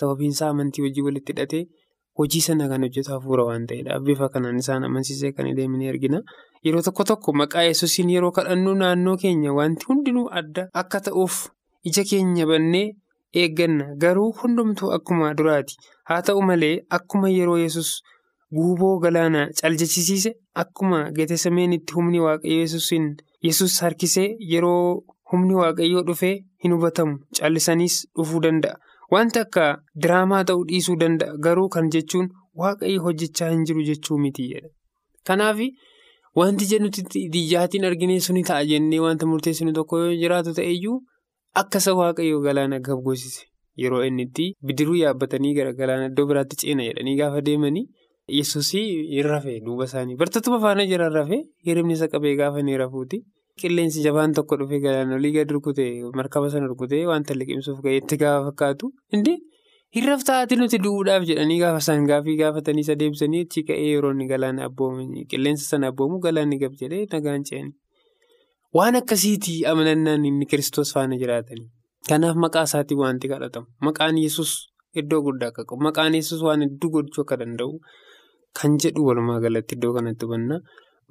Sababiin 0.00 0.38
isaa 0.38 0.54
amantii 0.54 0.86
hojii 0.86 1.06
walitti 1.10 1.32
hidhatee. 1.36 1.64
Hojii 2.18 2.40
sana 2.40 2.68
kan 2.68 2.82
hojjetu 2.82 3.10
hafuura 3.12 3.44
waan 3.48 3.66
ta'eedha. 3.70 3.98
Bifa 4.00 4.28
kanaan 4.28 4.56
isaan 4.58 4.84
amansiisee 4.84 5.32
kan 5.32 5.46
deemanii 5.56 5.88
argina. 5.88 6.20
Yeroo 6.64 6.82
tokko 6.82 7.04
tokko 7.10 7.32
maqaa 7.40 7.62
yesuusiin 7.68 8.10
yeroo 8.14 8.30
kadhannu 8.38 8.74
naannoo 8.80 9.16
keenya 9.24 9.52
wanti 9.58 9.86
hundinuu 9.88 10.24
adda 10.40 10.64
akka 10.82 11.00
ta'uuf 11.08 11.36
ija 11.90 12.04
keenya 12.10 12.46
bannee 12.50 12.86
eegganna. 13.42 13.86
Garuu 14.04 14.32
hundumtuu 14.42 14.90
akkuma 14.96 15.34
duraati. 15.40 15.76
Haa 16.08 16.22
ta'u 16.22 16.42
malee 16.42 16.74
akkuma 16.98 17.30
yeroo 17.36 17.58
yesus 17.58 17.92
guuboo 18.56 18.98
galaanaa 19.04 19.46
caljechisiise 19.60 20.34
akkuma 20.64 21.00
getesameenitti 21.16 21.94
humni 21.94 22.20
waaqayyo 22.26 22.60
yesuusiin 22.64 23.08
yesus 23.46 23.80
harkisee 23.82 24.28
yeroo 24.52 25.02
humni 25.32 25.54
waaqayyoo 25.62 26.02
dhufee 26.10 26.34
hin 26.64 26.72
hubatamu 26.74 27.18
callisaniis 27.40 27.96
dhufuu 28.16 28.40
danda'a. 28.46 28.76
Wanti 29.14 29.38
akka 29.44 29.66
diraamaa 30.04 30.42
ta'uu 30.48 30.64
dhiisuu 30.70 30.96
danda'a 31.02 31.36
garuu 31.46 31.68
kan 31.76 31.86
jechuun 31.94 32.26
waaqayyo 32.62 33.02
hojjechaa 33.06 33.50
hin 33.52 33.62
jiru 33.70 33.84
jechuu 33.90 34.18
miti. 34.24 34.48
Kanaaf 35.26 35.60
wanti 36.40 36.66
jennuti 36.72 37.04
ijaatiin 37.42 37.84
argine 37.90 38.20
suni 38.26 38.42
ta'a 38.50 38.64
jennee 38.72 39.00
wanta 39.04 39.26
murteessinu 39.30 39.72
tokko 39.78 39.98
yoo 40.02 40.12
jiraatu 40.22 40.52
ta'eyyuu 40.58 40.98
akka 41.62 41.78
isa 41.82 41.94
waaqayyo 42.00 42.40
galaana 42.48 42.78
gabgoosise 42.88 43.46
yeroo 43.82 44.02
inni 44.10 44.22
itti 44.28 44.46
bidiruu 44.66 44.98
yaabbatanii 45.00 45.54
gara 45.56 45.72
galaana 45.80 46.06
iddoo 46.12 46.26
biraatti 46.30 46.56
ceena 46.62 46.84
jedhanii 46.90 47.16
gaafa 47.22 47.40
deemanii 47.48 47.84
yesuusii 48.38 48.84
hin 49.14 49.26
rafee 49.32 49.56
duuba 49.66 49.84
isaanii 49.90 50.16
bartootuma 50.22 50.60
faana 50.66 50.86
jiran 50.92 51.12
rafee 51.18 51.40
hiribni 51.66 51.92
isa 51.98 52.08
qabee 52.14 52.36
gaafa 52.42 52.60
inni 52.64 52.76
rafuuti. 52.84 53.22
Qilleensi 53.62 54.02
jabaan 54.06 54.32
tokko 54.38 54.56
dhufee 54.60 54.80
galaana 54.86 55.14
olii 55.18 55.32
gadi 55.36 55.54
rukutee 55.56 55.90
markaba 56.20 56.50
sana 56.54 56.66
rukutee 56.72 57.02
wanta 57.10 57.34
liqimsuuf 57.40 57.80
ga'eetti 57.86 58.16
gaafa 58.22 58.44
fakkaatu. 58.50 58.90
Indi 59.16 59.34
hin 59.96 60.04
raftaati 60.10 60.56
nuti 60.60 60.78
du'uudhaaf 60.86 61.26
jedhanii 61.30 61.58
gaafa 61.64 61.80
isaan 61.84 62.06
gaafii 62.10 62.36
gaafatanii 62.42 62.84
isa 62.86 62.96
deebisanii 63.02 63.42
achi 63.46 63.62
ka'ee 63.70 63.86
yeroo 63.92 64.10
inni 64.16 64.26
galaana 64.32 64.64
abboomu 64.70 65.06
qilleensa 65.34 65.64
sana 65.72 65.90
abboomu 65.92 66.18
galaanni 66.26 66.58
gab 66.64 66.74
jedhee 66.82 67.04
nagaan 67.14 67.44
ce'anii. 67.50 67.74
Waan 68.78 68.96
akkasiitii 69.00 69.60
amanannaan 69.72 70.24
inni 70.30 70.46
kiristoos 70.50 70.92
faana 70.96 71.16
jiraatanii. 71.22 71.68
Kanaaf 72.08 72.36
maqaa 72.44 72.64
isaatiin 72.68 73.00
wanti 73.04 73.28
kadhatamu. 73.32 73.66
Maqaan 73.86 74.18
yesus 74.24 74.50
iddoo 75.00 75.22
guddaa 75.28 75.48
akka 75.52 75.64
qabu. 75.70 75.80
Maqaan 75.88 76.14
yesus 76.20 76.42
waan 76.46 76.62
hedduu 76.66 76.90
gochuu 76.96 77.22
akka 77.24 77.36
danda'u 77.40 77.80
kan 78.60 78.76
jedhu 78.84 79.06
walumaa 79.08 79.40
galatti 79.44 79.74
iddoo 79.78 79.92
kanatti 79.96 80.24
hubanna. 80.28 80.60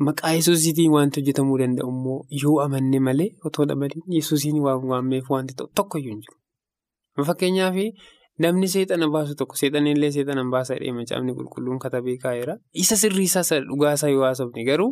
Maqaa 0.06 0.32
yesuusiitiin 0.38 0.92
wanti 0.94 1.20
hojjetamuu 1.22 1.58
danda'u 1.60 1.90
immoo 1.92 2.18
yoo 2.42 2.58
amanne 2.66 3.00
malee 3.08 3.30
otoo 3.50 3.66
dhabaliin 3.70 4.04
yesuusiin 4.18 4.60
waan 4.66 4.84
waammeef 4.92 5.30
wanti 5.34 5.54
tokkoyyuu 5.80 6.12
hin 6.14 6.20
jiru. 6.26 7.26
Fakkeenyaaf 7.30 7.76
namni 8.46 8.68
seexana 8.74 9.08
baasu 9.16 9.36
tokko 9.40 9.56
seexanillee 9.62 10.12
seexana 10.18 10.44
baasa 10.56 10.76
jedhee 10.78 10.94
macaafni 11.00 11.34
qulqulluun 11.40 11.80
katabee 11.86 12.18
kaa'eera. 12.26 12.58
Isa 12.84 12.96
sirriisaa 13.04 13.44
dhugaasaa 13.72 14.10
yoo 14.14 14.24
haasofne 14.28 14.64
garuu 14.70 14.92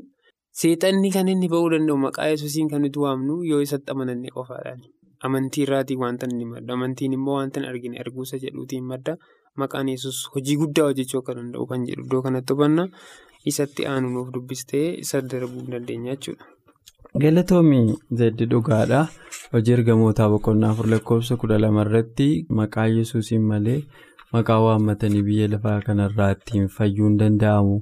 seexanni 0.61 1.11
kan 1.17 1.27
inni 1.35 1.49
ba'uu 1.53 1.69
danda'u 1.75 1.97
maqaa 2.07 2.27
yesuusiin 2.33 2.69
kan 2.73 2.81
nuti 2.81 2.99
waamnu 3.05 3.43
yoo 3.51 3.61
isatti 3.67 3.91
amananne 3.93 4.29
qofaadhaani. 4.39 4.89
Amantii 5.23 5.63
irraatiin 5.67 5.99
wanta 5.99 6.25
inni 6.31 6.45
madda. 6.45 6.73
Amantiin 6.73 7.13
immoo 7.13 7.37
wanta 7.37 7.59
hin 7.59 7.69
argine 7.69 7.99
arguusa 8.01 8.37
jedhuutiin 8.41 8.83
madda. 8.93 9.15
Maqaan 9.61 9.87
yesus 9.89 10.17
hojii 10.35 10.57
guddaa 10.61 10.85
hojjechuu 10.89 11.19
akka 11.21 11.35
danda'u 11.37 11.65
kan 11.69 11.85
jedhu 11.87 12.03
iddoo 12.05 12.21
kanatti 12.25 12.53
hubanna. 12.53 12.87
Isatti 13.51 13.85
aanu 13.93 14.09
nuuf 14.15 14.29
dubbistee 14.35 14.85
isa 15.05 15.21
darbuu 15.21 15.65
dandeenya 15.71 16.15
jechuudha. 16.15 16.45
Galatoomii 17.23 17.95
zeddi 18.21 18.45
dhugaadha. 18.53 19.01
Hojii 19.53 19.73
ergamootaa 19.77 20.29
boqonnaa 20.33 20.71
afur 20.75 20.87
lakkoofsa 20.93 21.37
kudha 21.43 21.59
lama 21.63 21.85
irratti 21.85 22.27
maqaa 22.59 22.87
yesuusiin 22.95 23.45
malee 23.51 23.77
maqaa 24.33 24.59
waammatanii 24.65 25.21
biyya 25.29 25.47
lafaa 25.53 25.77
kanarraa 25.85 26.31
ittiin 26.35 26.67
fayyuu 26.79 27.07
hin 27.09 27.17
danda'amu. 27.21 27.77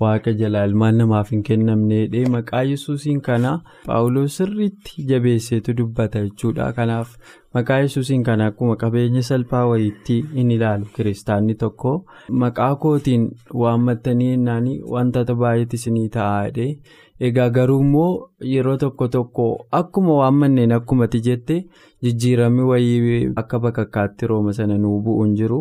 Waaqa 0.00 0.32
jalaa 0.40 0.64
ilmaan 0.70 0.96
namaaf 1.02 1.30
hin 1.34 1.42
kennamneedhe 1.48 2.20
maqaa 2.36 2.62
yesuusiin 2.72 3.20
kana 3.28 3.52
paawuloos 3.86 4.36
sirriitti 4.40 5.04
jabeesseetu 5.12 5.74
dubbata 5.82 6.22
jechuudha. 6.26 6.72
Kanaaf 6.72 7.16
maqaa 7.56 7.78
yesuusiin 7.84 8.22
kana 8.28 8.46
akkuma 8.50 8.76
qabeenya 8.82 9.22
salphaa 9.28 9.64
wayiitti 9.70 10.16
hin 10.38 10.50
ilaalu 10.56 10.86
kiristaanni 10.96 11.54
tokko 11.62 11.92
maqaa 12.44 12.70
kootiin 12.84 13.26
waammattanii 13.62 14.30
jennaan 14.32 14.66
wantoota 14.94 15.34
baay'eetu 15.42 15.76
isinii 15.80 16.08
ta'aadhe. 16.16 16.66
Egaa 17.26 17.48
garuu 17.54 17.80
immoo 17.84 18.10
yeroo 18.54 18.76
tokko 18.82 19.08
tokko 19.14 19.46
akkuma 19.78 20.14
waammanneen 20.20 20.72
akkumatti 20.76 21.20
jette 21.28 21.56
jijjiiramni 22.04 22.62
wayii 22.72 23.22
akka 23.42 23.58
bakakkaatti 23.64 24.26
rooma 24.32 24.52
sana 24.58 24.76
nuu 24.84 25.00
bu'uun 25.06 25.32
jiru 25.40 25.58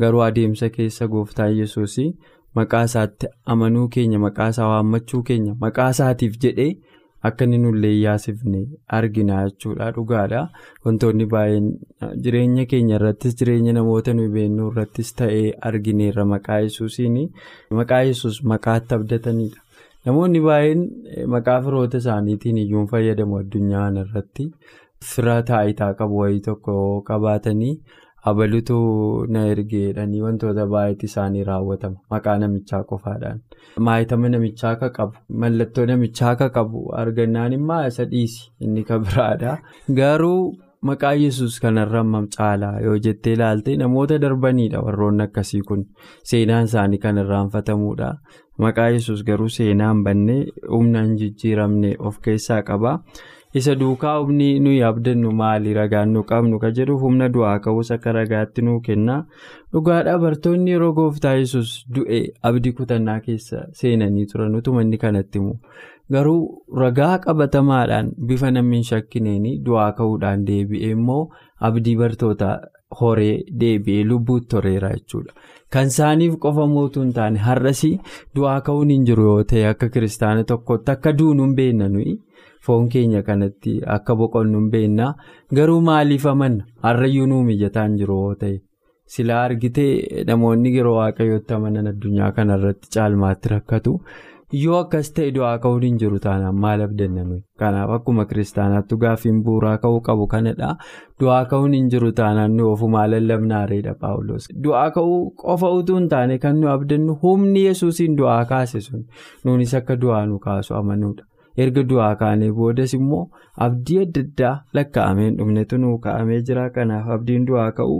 garuu 0.00 0.20
adeemsa 0.26 0.68
keessa 0.74 1.08
gooftaan 1.14 1.56
yesuus 1.60 1.96
maqaa 2.58 2.82
isaatti 2.90 3.26
amanuu 3.54 3.88
keenya 3.94 4.18
maqaa 4.26 4.48
isaa 4.54 4.68
waammachuu 4.72 5.22
keenya 5.30 5.54
maqaa 5.64 5.88
isaatiif 5.96 6.36
jedhee 6.44 6.70
akka 7.28 7.44
inni 7.44 7.58
nullee 7.64 7.94
yaasifne 8.00 8.60
argina 8.98 9.38
jechuudha 9.48 9.90
dhugaadha. 9.96 10.42
Wantoonni 10.84 11.26
baay'een 11.34 11.68
jireenya 12.24 12.64
keenya 12.72 12.96
irrattis 12.98 13.36
jireenya 13.40 13.72
namoota 13.78 14.14
nuyi 14.18 14.32
beeknu 14.36 14.70
irrattis 14.72 15.12
ta'ee 15.20 15.46
argineerra 15.70 16.24
maqaa 16.34 16.60
yesuusiin 16.66 17.16
maqaa 17.80 18.02
yesus 18.10 18.42
maqaatti 18.54 18.94
abdatanidha. 18.98 19.60
Namoonni 20.06 20.40
baay'een 20.48 20.84
maqaa 21.36 21.60
firoota 21.62 21.98
isaaniitiin 22.04 22.58
iyyuu 22.64 22.86
fayyadamu 22.92 23.38
addunyaa 23.42 23.88
irratti 24.04 24.50
fira 25.12 25.34
taayitaa 25.48 25.94
qabu 26.02 26.18
wayii 26.22 26.40
tokko 26.46 26.74
qabaatanii 27.08 27.74
abalutu 28.30 29.26
na 29.34 29.46
ergeedhanii 29.52 30.20
wantoota 30.26 30.66
baay'eetu 30.74 31.06
isaanii 31.10 31.44
raawwatama 31.48 31.96
maqaa 32.14 32.38
namichaa 32.44 32.82
qofaadhaan. 32.92 33.40
Maayitama 33.88 34.28
namichaa 34.34 34.70
akka 34.76 34.90
qabu 34.96 35.18
mallattoo 35.44 35.86
namichaa 35.90 36.30
akka 36.36 36.48
qabu 36.56 36.86
argannaan 37.02 37.52
immoo 37.58 37.82
isa 37.92 38.04
dhiisi. 38.14 38.50
Inni 38.60 38.84
kan 38.88 39.04
biraadha 39.06 39.58
garuu 40.00 40.42
maqaa 40.90 41.14
yesus 41.22 41.60
kanarra 41.60 42.02
caalaa 42.36 42.80
yoo 42.80 42.98
jettee 43.06 43.32
ilaalte 43.38 43.76
namoota 43.76 44.18
darbaniidha 44.26 44.80
warroonni 44.88 45.22
akkasii 45.28 45.62
kun. 45.70 45.86
Seenaan 46.24 46.64
isaanii 46.70 46.98
kan 47.06 47.18
irraanfatamuudha 47.24 48.12
maqaa 48.58 48.88
yesus 48.98 49.24
garuu 49.24 49.48
seenaan 49.48 50.04
bannee 50.04 50.44
humna 50.68 51.02
hin 51.02 51.16
jijjiiramne 51.22 51.96
of 51.98 52.20
keessaa 52.28 52.62
qaba. 52.62 53.00
Isa 53.54 53.74
duukaa 53.80 54.14
humni 54.20 54.48
nuyi 54.60 54.82
abdannu 54.88 55.30
maali 55.40 55.74
ragaan 55.78 56.10
nu 56.14 56.22
qabnu 56.30 56.58
ka 56.62 56.70
jedhu 56.78 56.96
humna 57.02 57.28
du'aa 57.34 57.58
ka'uus 57.66 57.90
akka 57.96 58.12
ragaatti 58.16 58.62
nuu 58.66 58.80
kenna 58.88 59.16
dhugaadhaa 59.72 60.18
bartoonni 60.24 60.70
yeroo 60.74 60.92
gooftaa 60.98 61.34
yesus 61.42 61.74
du'e 61.98 62.20
abdii 62.50 62.72
kutannaa 62.80 63.20
keessa 63.28 63.62
seenanii 63.82 64.26
turan 64.32 64.54
utuma 64.60 64.82
inni 64.86 64.98
kanatti 65.04 65.38
himu 65.42 65.54
garuu 66.16 66.42
ragaa 66.82 67.14
qabatamaadhaan 67.26 68.12
bifa 68.32 68.50
namni 68.56 68.76
hin 68.82 68.84
shakkineen 68.90 69.46
du'aa 69.70 69.92
ka'uudhaan 70.02 70.44
deebi'ee 70.50 70.90
immoo 70.98 71.22
abdii 71.70 71.96
bartoota 72.02 72.50
horee 73.00 73.34
deebi'ee 73.60 74.04
lubbuutti 74.10 74.48
toreera 74.52 74.90
jechuudha. 74.94 75.32
Kan 75.72 75.86
isaaniif 75.92 76.36
qofa 76.44 76.66
mootuu 76.74 77.02
hin 77.02 77.12
taane 77.16 77.38
har'as 77.48 77.82
du'aa 78.36 78.60
ka'uun 78.68 78.90
hin 78.94 79.04
jiru 79.10 79.26
yoo 79.26 79.42
ta'e 79.50 79.66
akka 79.72 79.88
kiristaana 79.96 80.44
tokkotti 80.52 80.90
akka 80.94 81.12
duunu 81.18 81.44
hin 81.46 81.54
beekna 81.58 81.88
nuyi. 81.96 82.14
Foon 82.68 82.88
keenya 82.94 83.22
kanatti 83.26 83.74
akka 83.96 84.14
boqonnu 84.22 84.58
hin 84.62 84.70
beekna 84.76 85.10
garuu 85.58 85.80
maaliif 85.90 86.26
amanna? 86.32 86.64
Har'ayyuu 86.86 87.26
nuu 87.34 87.42
mijataan 87.50 87.98
jiru 88.00 88.16
yoo 88.22 88.34
ta'e? 88.40 88.56
Silaa 89.14 89.42
argitee 89.50 90.24
namoonni 90.30 90.72
yeroo 90.78 90.96
waaqayyootti 90.96 91.54
amanan 91.60 91.86
addunyaa 91.92 92.32
kanarratti 92.38 92.90
caalmaatti 92.96 93.48
rakkatu? 93.54 93.94
Yoo 94.64 94.76
akkas 94.80 95.08
ta'e 95.16 95.30
du'aa 95.36 95.54
ka'uun 95.62 95.82
hin 95.86 95.96
jiru 96.02 96.18
taanaan 96.26 96.56
maal 96.64 96.80
abdanna 96.84 97.24
nuyi? 97.24 97.40
Kanaaf 97.62 97.90
akkuma 97.96 98.24
kiristaanaatti 98.32 98.96
gaaffiin 99.02 99.40
bu'uuraa 99.48 99.74
ka'uu 99.82 100.00
qabu 100.10 100.26
kanadha. 100.34 100.70
Du'aa 101.20 101.40
ka'uun 101.50 101.74
hin 101.78 101.88
jiru 101.94 102.12
taanaan 102.20 102.56
nuyi 102.56 102.70
ofumaa 102.74 103.06
lallabnaareedha 103.14 103.94
paawuloos 104.04 104.48
du'aa 104.68 104.86
ka'uu 104.98 105.18
qofa 105.44 105.72
utuu 105.80 105.96
hin 106.00 106.08
taane 106.14 106.38
kan 106.44 106.60
nu 106.60 106.68
abdannu 106.76 107.18
humni 107.24 107.64
yesuusiin 107.66 108.16
du'aa 108.20 108.44
kaase 108.52 108.80
sun. 108.90 109.04
Nuunis 109.44 109.74
akka 109.82 109.96
du'aa 110.06 110.22
nu 110.32 110.38
kaasu 110.48 110.74
amanuudha. 110.82 111.24
Erga 111.64 111.82
du'aa 111.90 112.10
kaanee 112.22 112.50
boodas 112.58 112.92
immoo 112.98 113.22
abdii 113.66 113.98
adda 114.04 114.20
addaa 114.26 114.52
lakkaa'ameen 114.78 115.36
dhumnetu 115.38 115.78
nuu 115.84 115.94
kaa'amee 116.04 116.40
jira 116.50 116.66
kanaaf 116.76 117.08
abdiin 117.16 117.46
du'aa 117.48 117.70
ka'uu 117.78 117.98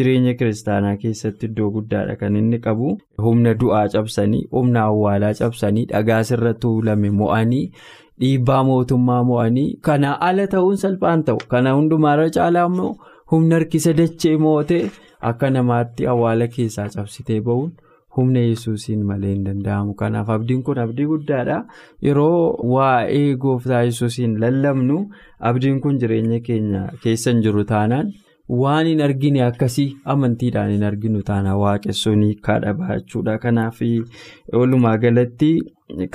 jireenya 0.00 0.34
kiristaanaa 0.40 0.96
keessatti 1.04 1.50
iddoo 1.50 1.70
guddaadha 1.76 2.16
kan 2.22 2.36
inni 2.42 2.58
qabu 2.66 2.92
humna 3.26 3.54
du'aa 3.62 3.86
cabsanii 3.96 4.44
humna 4.58 4.84
awwaalaa 4.90 5.32
cabsanii 5.40 5.86
dhagaa 5.94 6.20
sirra 6.30 6.54
tuulame 6.64 7.10
mo'anii 7.22 7.64
dhiibbaa 8.20 8.62
mootummaa 8.70 9.22
mo'anii 9.32 9.68
kana 9.90 10.14
ala 10.30 10.46
ta'uun 10.54 10.76
salphaan 10.84 11.24
ta'u 11.30 11.44
kana 11.54 11.74
hundumaarra 11.80 12.30
caalaa 12.38 12.66
immoo 12.72 12.94
humna 13.32 13.60
harkisa 13.60 13.92
dachee 14.00 14.36
mootee 14.46 14.84
akka 15.32 15.50
namaatti 15.56 16.06
awwaala 16.14 16.46
keessaa 16.54 16.88
cabsitee 16.94 17.40
ba'uun. 17.46 17.70
Humna 18.16 18.40
yesuusiin 18.44 19.02
malee 19.08 19.32
hin 19.34 19.42
danda'amu 19.48 19.94
kanaaf 20.02 20.28
abdiin 20.36 20.62
kun 20.68 20.78
abdii 20.84 21.06
guddaadha 21.12 21.58
yeroo 22.06 22.38
waa'ee 22.74 23.26
gooftaa 23.44 23.82
yesuusiin 23.88 24.38
lallabnu 24.44 24.96
abdiin 25.50 25.80
kun 25.84 25.98
jireenya 26.04 26.40
keenya 26.48 26.82
keessa 27.04 27.32
jiru 27.46 27.64
taanaan 27.72 28.12
waan 28.62 28.86
hin 28.90 29.00
argine 29.06 29.40
akkasii 29.46 29.88
amantiidhaan 30.16 30.70
hin 30.74 30.84
arginu 30.90 31.22
taanaan 31.30 31.58
waaqessuun 31.62 32.22
kaadha 32.48 32.74
jechuudha 32.92 33.38
kanaaf 33.46 33.80
walumaa 34.60 34.96
galatti 35.06 35.50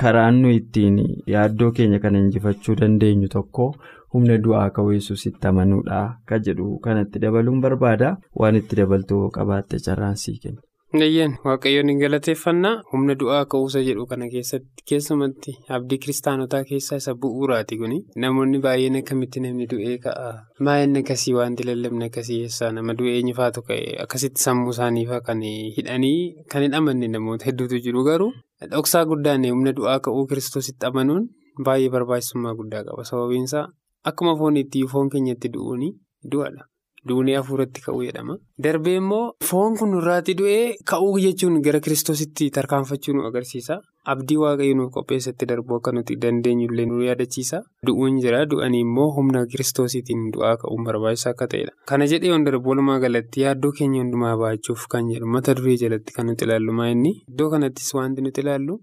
karaan 0.04 0.40
nu 0.44 0.50
ittiin 0.60 0.98
yaaddoo 1.36 1.70
keenya 1.80 1.98
kana 2.06 2.18
injifachuu 2.26 2.76
dandeenyu 2.84 3.28
tokko. 3.36 3.74
humna 4.14 4.34
du'aa 4.42 4.66
ka'uu 4.74 4.92
yesuusitti 4.94 5.48
amanuudha 5.48 6.00
kan 6.30 6.42
jedhu 6.48 6.66
kanatti 6.84 7.18
dabaluun 7.22 7.60
barbaada 7.64 8.10
waan 8.42 8.58
itti 8.58 8.76
dabaltuu 8.80 9.22
qabaatte 9.36 9.80
carraan 9.86 10.14
sii 10.22 10.34
kenna. 10.42 10.60
Nayyeen 11.00 11.32
waaqayyoon 11.46 11.88
hin 11.90 11.98
galateeffannaa? 12.02 12.72
Humna 12.92 13.14
du'aa 13.20 13.44
ka'uusa 13.52 13.80
jedhu 13.86 14.04
kana 14.10 14.26
keessatti 14.34 14.84
keessumatti 14.90 15.54
abdii 15.76 15.98
kiristaanotaa 16.04 16.60
keessaa 16.68 16.98
isa 17.02 17.14
bu'uuraati 17.24 17.78
kuni? 17.80 17.96
Namoonni 18.24 18.60
baay'een 18.66 18.98
akkamitti 19.00 19.42
namni 19.46 19.66
du'ee 19.72 19.96
ka'a. 20.04 20.28
Maa'inni 20.68 21.02
akkasii 21.02 21.34
wanti 21.38 21.66
lallabni 21.70 22.06
akkasii 22.10 22.38
keessaa 22.44 22.68
nama 22.76 22.94
du'ee 23.00 23.14
eenyufaatu 23.22 23.64
ka'e? 23.70 23.96
Akkasitti 24.04 24.44
sammuu 24.46 24.70
isaaniifaa 24.76 25.20
kan 25.30 25.42
hidhanii 25.78 26.44
kan 26.54 26.62
hin 26.66 26.74
amanne 26.80 27.08
namoota 27.16 27.48
hedduutu 27.50 27.80
jiru 27.88 28.04
garuu? 28.10 28.30
Dhoksaa 28.76 29.04
guddaan 29.14 29.48
humna 29.50 29.72
du'aa 29.80 29.96
ka'uu 30.06 30.26
kiristoositti 30.34 30.86
amanuun 30.92 31.26
baay'ee 31.70 31.90
barbaachisummaa 31.96 32.54
guddaa 32.60 32.84
qaba. 32.90 33.04
Sababiinsaa 33.10 33.66
akkuma 34.12 34.36
foonitti 34.44 34.86
foon 34.94 35.10
keenyatti 35.16 35.50
du'uuni 35.58 35.90
du'adha. 36.36 36.68
Duunee 37.08 37.36
hafuuratti 37.36 37.82
ka'uu 37.86 38.02
jedhama. 38.08 38.36
Darbee 38.66 38.96
immoo 39.00 39.24
foon 39.48 39.76
kun 39.80 39.90
nurraatti 39.94 40.34
du'ee 40.38 40.76
ka'uu 40.92 41.18
jechuun 41.24 41.58
gara 41.66 41.80
kiristoositti 41.86 42.50
tarkaanfachuu 42.58 43.14
nu 43.16 43.26
agarsiisa. 43.28 43.80
Abdii 44.12 44.36
waaqayyo 44.42 44.74
nuuf 44.78 44.90
qopheessatti 44.94 45.46
darbuu 45.50 45.76
akka 45.80 45.92
nuti 45.96 46.16
dandeenyu 46.22 46.68
illee 46.70 46.86
nu 46.90 47.02
yaadachiisa. 47.08 47.62
Du'uun 47.86 48.18
jira. 48.24 48.44
Du'anii 48.54 48.80
immoo 48.86 49.08
humna 49.18 49.44
kiristoosiitiin 49.52 50.24
du'aa 50.36 50.56
ka'uun 50.64 50.84
barbaachisaa 50.88 51.32
akka 51.36 51.46
ta'edha. 51.54 51.72
Kana 51.92 52.08
jedhee 52.12 52.32
yoon 52.32 52.44
darbu 52.48 52.74
walumaa 52.74 52.98
galatti 53.06 53.44
yaaddoo 53.46 53.72
keenya 53.78 54.02
hundumaa 54.04 54.36
baachuuf 54.44 54.86
kan 54.96 55.08
jedhu 55.14 55.26
mata 55.36 55.54
duree 55.60 55.76
jalatti 55.84 56.12
kan 56.18 56.26
nuti 56.32 56.44
ilaallu 56.48 56.76
inni 56.94 57.14
iddoo 57.28 57.50
kanattis 57.56 57.94
wanti 57.94 58.22
nuti 58.28 58.40
ilaallu 58.44 58.80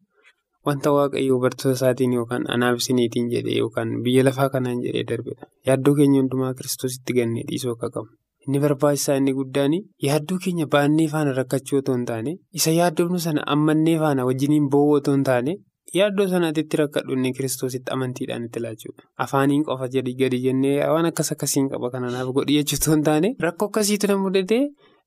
wanta 0.67 0.91
waaqayyo 0.95 1.39
bartoota 1.43 1.75
isaatiin 1.79 2.13
yookaan 2.19 2.43
anaaf 2.55 2.77
isiniitiin 2.81 3.29
jedhee 3.33 3.57
yookaan 3.63 3.93
biyya 4.03 4.23
lafaa 4.27 4.49
kanaan 4.55 4.81
jedhee 4.85 5.03
darbedha. 5.11 5.45
Yaaddoo 5.67 5.95
keenya 5.99 6.21
hundumaa 6.21 6.53
kiristoositti 6.59 7.13
gannee 7.19 7.43
dhiisuu 7.49 7.71
akka 7.75 7.89
qabu. 7.95 8.09
Inni 8.47 8.59
barbaachisaa 8.65 9.15
inni 9.21 9.33
guddaan 9.39 9.73
yaaddoo 10.07 10.37
keenya 10.43 10.67
baannee 10.75 11.07
faana 11.15 11.33
rakkachuu 11.39 11.79
otoo 11.81 11.95
hin 11.97 12.05
taane 12.11 12.31
isa 12.59 12.71
yaaddoofnu 12.77 13.19
sana 13.25 13.43
ammannee 13.55 13.97
faana 14.03 14.25
wajjiniin 14.29 14.69
bo'uu 14.75 14.95
otoo 14.99 15.13
hin 15.17 15.23
taane 15.27 15.53
yaaddoo 15.99 16.27
sanaatti 16.31 16.77
rakkadhu 16.81 17.13
inni 17.17 17.33
kiristoositti 17.39 17.91
amantiidhaan 17.95 18.45
itti 18.47 18.59
laachuudha. 18.65 19.03
Afaaniin 19.25 19.63
qofa 19.67 19.87
gadi 20.21 20.39
jennee 20.47 20.77
waan 20.93 21.05
akkas 21.11 21.31
akkasiin 21.35 21.69
qaba 21.73 21.91
kananaaf 21.95 22.33
godhi 22.39 22.57
jechuu 22.59 22.79
otoo 22.81 22.95
hin 22.95 23.03
taane 23.09 23.35
rakkoo 23.47 23.67
akkasiitu 23.71 24.07
na 24.13 24.17
mudatee 24.25 24.63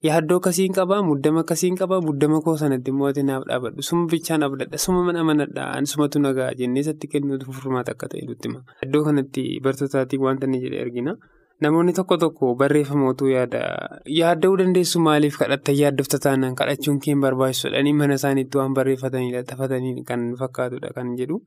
yaaddoo 0.06 0.36
akkasiin 0.40 0.72
qabaa 0.78 1.02
muddama 1.08 1.40
akkasiin 1.44 1.76
qabaa 1.80 2.00
muddama 2.06 2.40
koo 2.46 2.56
sanatti 2.62 2.90
immoo 2.94 3.12
naaf 3.28 3.44
dhaabadhu 3.50 3.82
suma 3.88 4.06
bichaan 4.14 4.42
abdadha 4.46 4.78
suma 4.84 5.04
mana 5.06 5.20
amanadhaa 5.24 5.70
sumatu 5.92 6.18
nagaa 6.26 6.50
jennee 6.58 6.82
isatti 6.86 7.06
kennuutu 7.14 7.52
furmaata 7.58 7.92
akka 7.96 8.08
ta'e 8.12 8.24
nutti 8.28 8.48
hima. 8.48 8.60
Iddoo 8.86 9.02
kanatti 9.08 9.42
bartootaatiin 9.64 10.22
wanta 10.26 10.46
inni 10.50 10.60
jedhee 10.64 10.82
argina. 10.86 11.14
Namoonni 11.64 11.92
tokko 11.96 12.16
tokko 12.22 12.54
barreeffamootu 12.60 13.28
yaada 13.32 13.60
yaadda'uu 14.20 14.56
dandeessu 14.60 15.00
maaliif 15.06 15.36
kadhattan 15.42 15.76
yaaddofta 15.82 16.18
taanaan 16.24 16.56
kadhachuun 16.60 16.98
kee 17.04 17.14
barbaachisoodha 17.26 17.82
mana 18.00 18.14
isaaniitti 18.20 18.58
waan 18.60 18.74
barreeffatanii 18.78 19.32
lattafatanii 19.36 20.02
kan 20.10 20.26
fakkaatudha 20.40 20.90
kan 20.96 21.14
jedhu. 21.20 21.38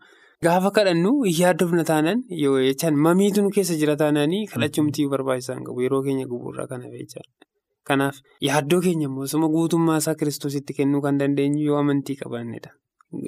Gaafa 0.45 0.71
kadhannu 0.77 1.11
yaaddofna 1.41 1.83
taanaan 1.91 2.23
yoo 2.43 2.55
jechaan 2.69 2.95
mamiitu 3.07 3.41
nu 3.45 3.49
keessa 3.57 3.75
jira 3.81 3.95
taanaanii 4.03 4.45
kadhachuumtii 4.53 5.07
barbaachisaa 5.13 5.55
hin 5.59 5.65
qabu 5.69 5.85
yeroo 5.85 6.01
keenya 6.07 6.25
gubuurraa 6.31 6.67
kana 6.71 6.89
jechaadha. 6.95 7.29
Kanaaf 7.87 8.17
yaaddoo 8.47 8.81
keenya 8.85 9.07
immoo 9.09 9.27
suma 9.33 9.47
guutummaa 9.53 9.97
isaa 10.01 10.15
kiristoositti 10.19 10.73
kennuu 10.79 11.01
kan 11.05 11.17
dandeenyu 11.19 11.65
yoo 11.67 11.77
amantii 11.81 12.15
qabaannedha. 12.21 12.71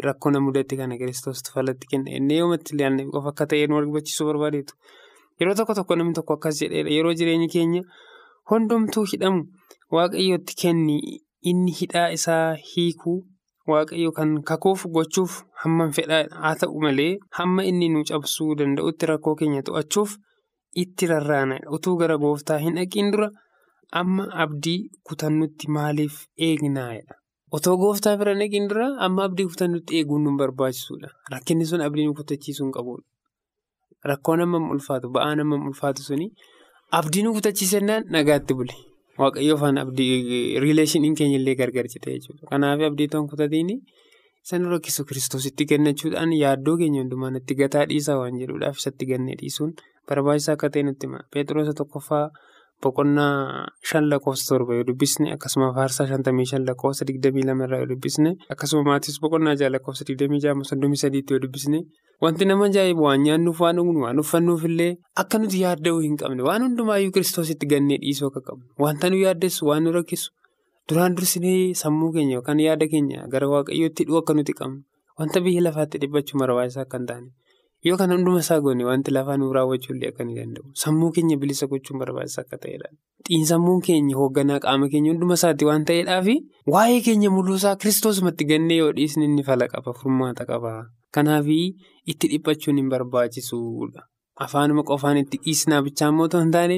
Rakkoo 0.08 0.32
na 0.32 0.40
mudatti 0.46 0.78
kana 0.78 0.98
kiristoositti 1.02 1.52
falatti 1.56 1.88
kenna 1.92 2.12
inni 2.18 2.38
yoomatti 2.40 2.76
illee 2.76 3.06
qofa 3.14 3.30
akka 3.34 3.46
ta'e 3.54 3.68
nu 3.68 3.78
argachiisuu 3.82 4.28
barbaadeetu. 4.30 4.74
Yeroo 5.40 5.56
tokko 5.56 5.74
tokko 5.80 5.96
namni 5.96 6.14
tokko 6.20 6.34
akkas 6.40 6.60
jedheedha 6.62 6.92
yeroo 6.98 7.14
jireenyi 7.22 7.48
keenya 7.56 7.82
hundumtuu 8.52 9.06
hidhamu 9.14 9.44
waaqayyootti 9.96 10.54
kenni 10.62 10.98
inni 11.52 11.72
hidhaa 11.82 12.08
isaa 12.18 12.56
hiikuu 12.76 13.18
waaqayyo 13.72 14.12
kan 14.18 14.32
kakuuf 14.50 14.84
gochuuf 14.98 15.36
hammam 15.64 15.92
fedhaa 15.98 16.24
haa 16.44 16.56
ta'u 16.64 16.82
malee 16.86 17.12
hamma 17.40 17.64
inni 17.72 17.90
nu 17.94 18.04
cabsuu 18.10 18.56
danda'utti 18.62 19.06
rakkoo 19.12 19.36
keenya 19.42 19.62
to'achuuf 19.70 20.18
itti 20.84 21.08
rarraana 21.12 21.60
utuu 21.78 21.96
gara 22.02 22.18
gooftaa 22.24 22.58
hin 22.66 22.76
dhaqiin 22.80 23.12
dura. 23.16 23.30
Amma 23.92 24.26
abdii 24.44 24.90
kutannutti 25.04 25.68
maaliif 25.76 26.18
eegnaa'edha? 26.48 27.16
Otoo 27.58 27.76
gooftaa 27.82 28.18
bira 28.22 28.34
dhaqiin 28.42 28.68
dura 28.70 28.88
amma 29.06 29.24
abdii 29.30 29.48
kutannutti 29.52 29.98
eeguun 30.00 30.24
nu 30.28 30.34
barbaachisuudha. 30.42 31.10
Rakkinni 31.34 31.66
sun 31.66 31.82
abdii 31.82 32.06
nu 32.06 32.14
kutachiisuu 32.20 32.66
hin 32.68 32.74
qabudha. 32.76 33.06
Rakkoon 34.12 34.40
hammam 34.46 34.70
ulfaatu 34.76 35.10
ba'aan 35.16 35.40
hammam 35.44 35.66
ulfaatu 35.72 36.04
suni 36.10 36.28
abdii 37.00 37.24
nu 37.26 37.34
kutachiisannaan 37.38 38.06
nagaatti 38.18 38.54
bule. 38.60 38.76
Waaqayyo 39.20 39.56
afaan 39.58 39.78
abdii 39.82 40.60
riileeshiniin 40.64 41.16
keenya 41.22 41.40
illee 41.42 41.56
gargar 41.64 41.88
cite 41.96 42.14
jechuudha. 42.14 42.46
Kanaaf 42.52 42.86
abdii 42.92 43.08
ta'an 43.16 43.28
kutatiin 43.34 43.74
isa 44.46 44.60
nu 44.60 44.70
rakkisu 44.76 45.06
kiristoositti 45.10 45.66
kennachuudhaan 45.72 46.32
yaaddoo 46.44 46.78
keenya 46.84 47.02
hundumaan 47.02 47.36
itti 47.42 47.56
gataa 47.64 47.86
dhiisaa 47.90 48.20
waan 48.22 48.38
jedhuudhaaf 48.44 48.78
isatti 48.84 49.10
gannee 49.10 49.36
dhiisuun 49.42 49.74
barbaachisaa 50.08 50.54
akka 50.60 50.70
ta'e 50.70 50.84
nutti 50.92 51.08
hima. 51.10 51.26
Peetiroosa 51.34 51.74
tokkoffaa. 51.82 52.30
Boqonnaa 52.84 53.68
shan 53.90 54.06
lakkoofsa 54.12 54.46
torba 54.50 54.76
yoo 54.78 54.84
dubbisne 54.90 55.32
akkasuma 55.36 55.68
faarsaa 55.78 56.08
shantamii 56.12 56.46
shan 56.52 56.66
lakkoofsa 56.70 57.08
digdamii 57.10 57.44
lama 57.50 57.66
irraa 57.68 57.80
yoo 57.82 57.90
dubbisne 57.92 58.32
akkasuma 58.56 58.84
maatiis 58.90 59.18
boqonnaa 59.24 59.56
jaha 59.62 59.74
lakkoofsa 59.76 60.08
digdamii 60.10 60.40
jaha 60.46 60.68
soddomii 60.72 61.02
sadiitti 61.04 61.34
yoo 61.36 61.42
dubbisne 61.46 61.82
wanti 62.26 62.48
nama 62.52 62.66
ajaa'ibu 62.72 63.04
waan 63.08 63.24
nyaannuuf 63.28 63.60
waan 63.66 63.82
dhugnu 63.82 64.06
waan 64.06 64.22
uffannuuf 64.24 64.64
illee 64.70 64.92
akka 65.24 65.42
nuti 65.44 65.62
yaadda'uu 65.66 66.00
hin 66.08 66.16
qabne 66.24 66.48
waan 66.50 66.68
hundumaayyuu 66.68 67.16
kiristoositti 67.18 67.72
gannee 67.74 68.00
dhiisuu 68.06 68.32
akka 68.32 68.42
qabnu 68.52 68.86
wanta 68.86 69.12
nu 69.14 69.22
yaaddessu 69.26 69.68
waan 69.72 69.84
nu 69.88 69.96
rakkisu 69.98 70.32
duraan 70.90 71.16
dursinee 71.20 71.74
sammuu 71.84 72.12
keenya 72.16 72.40
yookaan 72.40 72.64
yaada 72.68 72.88
keenya 72.96 73.28
gara 73.36 73.52
waaqayyootti 73.56 74.08
hidhuu 74.08 74.24
akka 74.24 74.38
nuti 74.40 74.58
qabnu 74.62 74.80
wanta 75.20 75.44
biyya 75.46 75.68
lafaatti 75.68 76.02
dhiphachuu 76.02 76.42
akka 76.48 76.98
hin 76.98 77.08
taane. 77.12 77.30
Yoo 77.88 77.98
kana 77.98 78.16
hunduma 78.16 78.40
isaa 78.44 78.60
goone 78.64 78.84
wanti 78.86 79.12
lafaa 79.16 79.38
nuu 79.40 79.54
raawwachuu 79.56 79.94
illee 79.96 80.10
akka 80.12 80.24
ni 80.28 80.36
danda'u. 80.36 80.72
Sammuu 80.82 81.12
keenya 81.16 81.38
bilisa 81.42 81.68
gochuun 81.72 82.00
barbaachisaa 82.02 82.42
akka 82.46 82.58
ta'edha. 82.64 82.90
Xiinsammuun 83.28 83.82
keenya 83.88 84.16
hoogganaa 84.20 84.60
qaama 84.66 84.90
keenya 84.92 85.12
hunduma 85.14 85.38
isaatti 85.40 85.66
waan 85.70 85.86
ta'eedhaaf 85.90 86.28
waa'ee 86.76 87.00
keenya 87.08 87.30
mul'uusaa 87.36 87.76
kiristoosumatti 87.84 88.46
gannee 88.52 88.78
yoo 88.82 88.92
dhiisne 88.98 89.26
inni 89.30 89.44
fala 89.50 89.68
qaba, 89.74 89.94
furmaata 90.02 90.46
qaba. 90.52 90.74
Kanaaf 91.16 91.48
itti 92.12 92.28
dhiphachuun 92.34 92.78
hin 92.84 92.90
barbaachisuudha. 92.96 94.04
Afaanuma 94.46 94.84
qofaan 94.92 95.18
itti 95.24 95.38
dhiisnaa 95.46 95.82
bichaa 95.88 96.10
immoo 96.12 96.28
otoo 96.30 96.42
hin 96.44 96.52
taane 96.52 96.78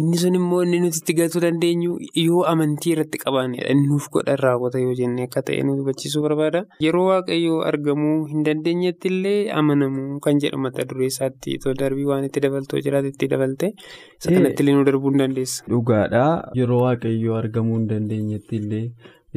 inni 0.00 0.16
sun 0.22 0.34
immoo 0.38 0.60
inni 0.64 0.80
nuti 0.84 0.98
itti 1.00 1.14
galchuu 1.18 1.40
dandeenyu 1.44 1.96
yoo 2.22 2.42
amantii 2.52 2.92
irratti 2.94 3.18
qabaannedha. 3.24 3.68
Inni 3.74 3.86
nuuf 3.88 4.08
godhan 4.14 4.36
raawwata 4.44 4.78
yoo 4.84 4.94
jennee 5.00 5.24
akka 5.28 5.42
ta'e 5.50 5.62
nu 5.66 5.76
hubachiisuu 5.80 6.22
barbaada. 6.26 6.64
Yeroo 6.86 7.04
waaqayyoo 7.10 7.60
argamuu 7.70 8.16
hin 8.32 8.44
dandeenyetti 8.48 9.08
illee 9.12 9.50
amanamuu 9.60 10.20
kan 10.26 10.38
jedhu 10.44 10.58
mata 10.66 10.84
duree 10.92 11.06
isaatti 11.14 11.54
itoo 11.58 11.74
darbii 11.82 12.04
waan 12.12 12.24
itti 12.30 12.40
dabaltoo 12.46 12.80
jiraate 12.88 13.08
itti 13.14 13.28
dabalte 13.34 13.72
isa 13.76 14.30
kanatti 14.34 14.62
illee 14.66 14.74
nu 14.80 14.84
darbuu 14.90 15.10
hin 15.14 15.18
dandeessa. 15.24 15.64
Dhugaadha. 15.74 16.24
Yeroo 16.62 16.82
waaqayyoo 16.86 17.36
argamuu 17.42 17.78
hin 17.80 17.88
dandeenyetti 17.94 18.56
illee 18.62 18.84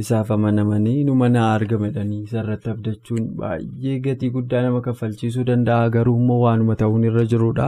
isaaf 0.02 0.32
amanamanii 0.36 1.04
nu 1.08 1.16
mana 1.22 1.42
argamedhanii 1.54 2.22
isarratti 2.28 2.70
abdachuun 2.74 3.28
baay'ee 3.42 3.98
gatii 4.08 4.30
guddaa 4.38 4.62
nama 4.66 4.82
kaffalchiisuu 4.88 5.44
danda'a. 5.50 5.90
Garuu 5.96 6.16
immoo 6.22 6.40
waanuma 6.46 6.76
ta'uun 6.82 7.04
irra 7.10 7.26
jirudha. 7.34 7.68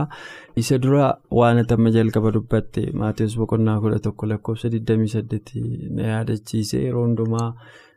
Isa 0.62 0.78
dura 0.86 1.08
waan 1.40 1.58
atamma 1.64 1.90
jalqaba 1.98 2.32
dubbatte 2.38 2.84
Maatiyus 3.02 3.36
boqonnaa 3.42 3.78
kudha 3.84 3.98
tokko 4.08 4.26
lakkoofsa 4.32 4.68
28 4.76 5.64
na 5.96 6.02
yaadachiise 6.12 6.82
yeroo 6.84 7.04
hundumaa 7.06 7.48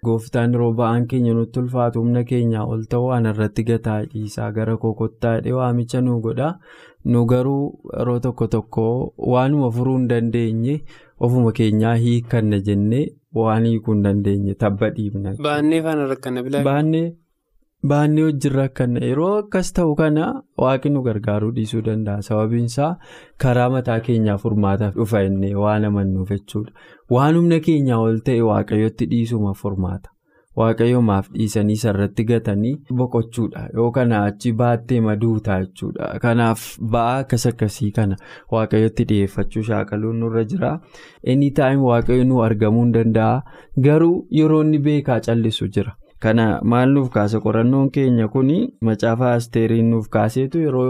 gooftaan 0.06 0.54
yeroo 0.56 0.71
ba'aan 0.80 1.08
keenya 1.12 1.34
nutti 1.38 1.60
ulfaatu 1.63 2.02
humna 2.04 2.23
keenyaa 2.32 2.65
ol 2.73 2.84
ta'uu 2.93 3.08
waan 3.13 3.26
irratti 3.34 3.63
gataa 3.71 4.00
dhiisaa 4.13 4.52
gara 4.60 4.78
kokottaadhee 4.84 5.54
waamicha 5.60 6.02
nu 6.08 6.19
godha. 6.28 6.54
Nu 7.12 7.26
garuu 7.26 7.80
yeroo 7.97 8.19
tokko 8.19 8.47
tokko 8.56 8.88
waanuma 9.34 9.71
furuu 9.76 9.97
hin 9.97 10.08
dandeenye 10.13 10.82
ofuma 11.26 11.52
keenyaa 11.60 11.95
hiikanna 12.04 12.60
jennee 12.69 13.06
waan 13.36 13.66
hiikuu 13.72 13.94
hin 13.94 14.04
dandeenye 14.10 14.54
tabba 14.66 14.90
dhiibna. 14.98 15.34
Baannee 15.48 15.82
faana 15.88 16.06
rakkana 16.16 16.44
bilaa. 16.44 16.63
Baannee. 16.63 17.08
Wajjin 17.90 18.52
rakkanna 18.54 19.00
yeroo 19.06 19.34
akkas 19.40 19.68
ta'u 19.78 19.92
kana 19.96 20.28
waaqni 20.62 20.90
nu 20.94 21.02
gargaaruu 21.08 21.52
dhiisuu 21.58 21.82
danda'a 21.86 22.22
sababiin 22.28 22.66
isaa 22.72 22.90
karaa 23.44 23.68
mataa 23.76 24.00
keenyaa 24.08 24.38
furmaataaf 24.44 24.96
dhufa 24.96 25.22
innee 25.28 25.54
waan 25.63 25.86
amannuuf 25.90 26.30
jechuudha 26.34 26.74
waan 27.16 27.36
humna 27.40 27.60
keenyaa 27.68 28.00
ol 28.08 28.18
ta'e 28.30 28.42
waaqayyotti 28.50 29.06
dhiisuma 29.12 29.54
furmaata 29.62 30.10
waaqayyoomaaf 30.62 31.28
dhiisanii 31.34 31.76
sarratti 31.84 32.24
gatanii 32.32 32.74
boqochuudha 33.02 33.63
yoo 33.80 33.89
kana 33.98 34.22
achi 34.30 34.52
baattee 34.62 35.02
maduutaa 35.08 35.60
jechuudha 35.65 36.08
kanaaf 36.24 36.63
ba'aa 36.96 37.17
akkas 37.26 37.46
akkasii 37.52 37.91
kana 38.00 38.17
waaqayyotti 38.56 39.06
dhiyeeffachuu 39.12 39.63
shaakaluun 39.70 40.20
nurra 40.24 40.43
jira 40.56 40.72
inni 41.36 41.52
taa'im 41.62 41.84
waaqayyo 41.91 42.24
nu 42.32 42.41
argamuu 42.50 42.84
hin 42.88 42.93
danda'a 42.98 43.38
garuu 43.88 44.17
yeroo 44.41 44.62
inni 44.67 44.80
beekaa 44.89 45.20
callisu 45.30 45.67
jira. 45.78 45.93
Kana 46.26 46.46
maal 46.72 46.89
nuuf 46.93 47.10
kaasa 47.15 47.39
qorannoon 47.41 47.89
keenya 47.96 48.28
kun 48.36 48.48
macaafa 48.88 49.28
asteeriin 49.34 49.89
nuuf 49.93 50.08
kaaseetu 50.15 50.60
yeroo 50.63 50.88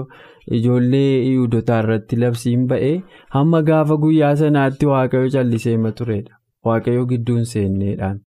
ijoollee 0.58 1.10
yihudotaa 1.30 1.80
irratti 1.84 2.16
labsiin 2.22 2.64
ba'ee 2.70 2.94
hamma 3.36 3.62
gaafa 3.72 3.98
guyyaa 4.06 4.36
sanaatti 4.44 4.86
waaqayyo 4.92 5.30
callisee 5.36 5.74
hima 5.76 5.92
turedha. 6.00 6.34
Waaqayyo 6.66 7.06
gidduun 7.12 7.46
seenneedhaan. 7.52 8.22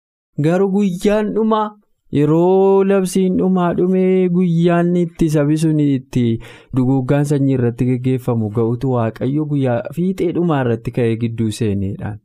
Garuu 0.47 0.71
guyyaan 0.75 1.33
dhumaa 1.35 1.67
yeroo 2.19 2.85
labsiin 2.91 3.37
dhumaa 3.41 3.73
dhumee 3.79 4.29
guyyaan 4.37 4.95
itti 5.03 5.29
sabi 5.35 5.57
sun 5.65 5.81
itti 5.85 6.23
duguggaan 6.77 7.25
sanyii 7.31 7.57
irratti 7.59 7.89
gaggeeffamu 7.91 8.51
ga'utu 8.59 8.93
waaqayyo 8.95 9.45
guyyaa 9.53 9.81
fiixee 9.97 10.31
dhumaa 10.39 10.61
irratti 10.65 10.95
ka'ee 11.01 11.17
gidduu 11.25 11.51
seeneedhaan. 11.59 12.19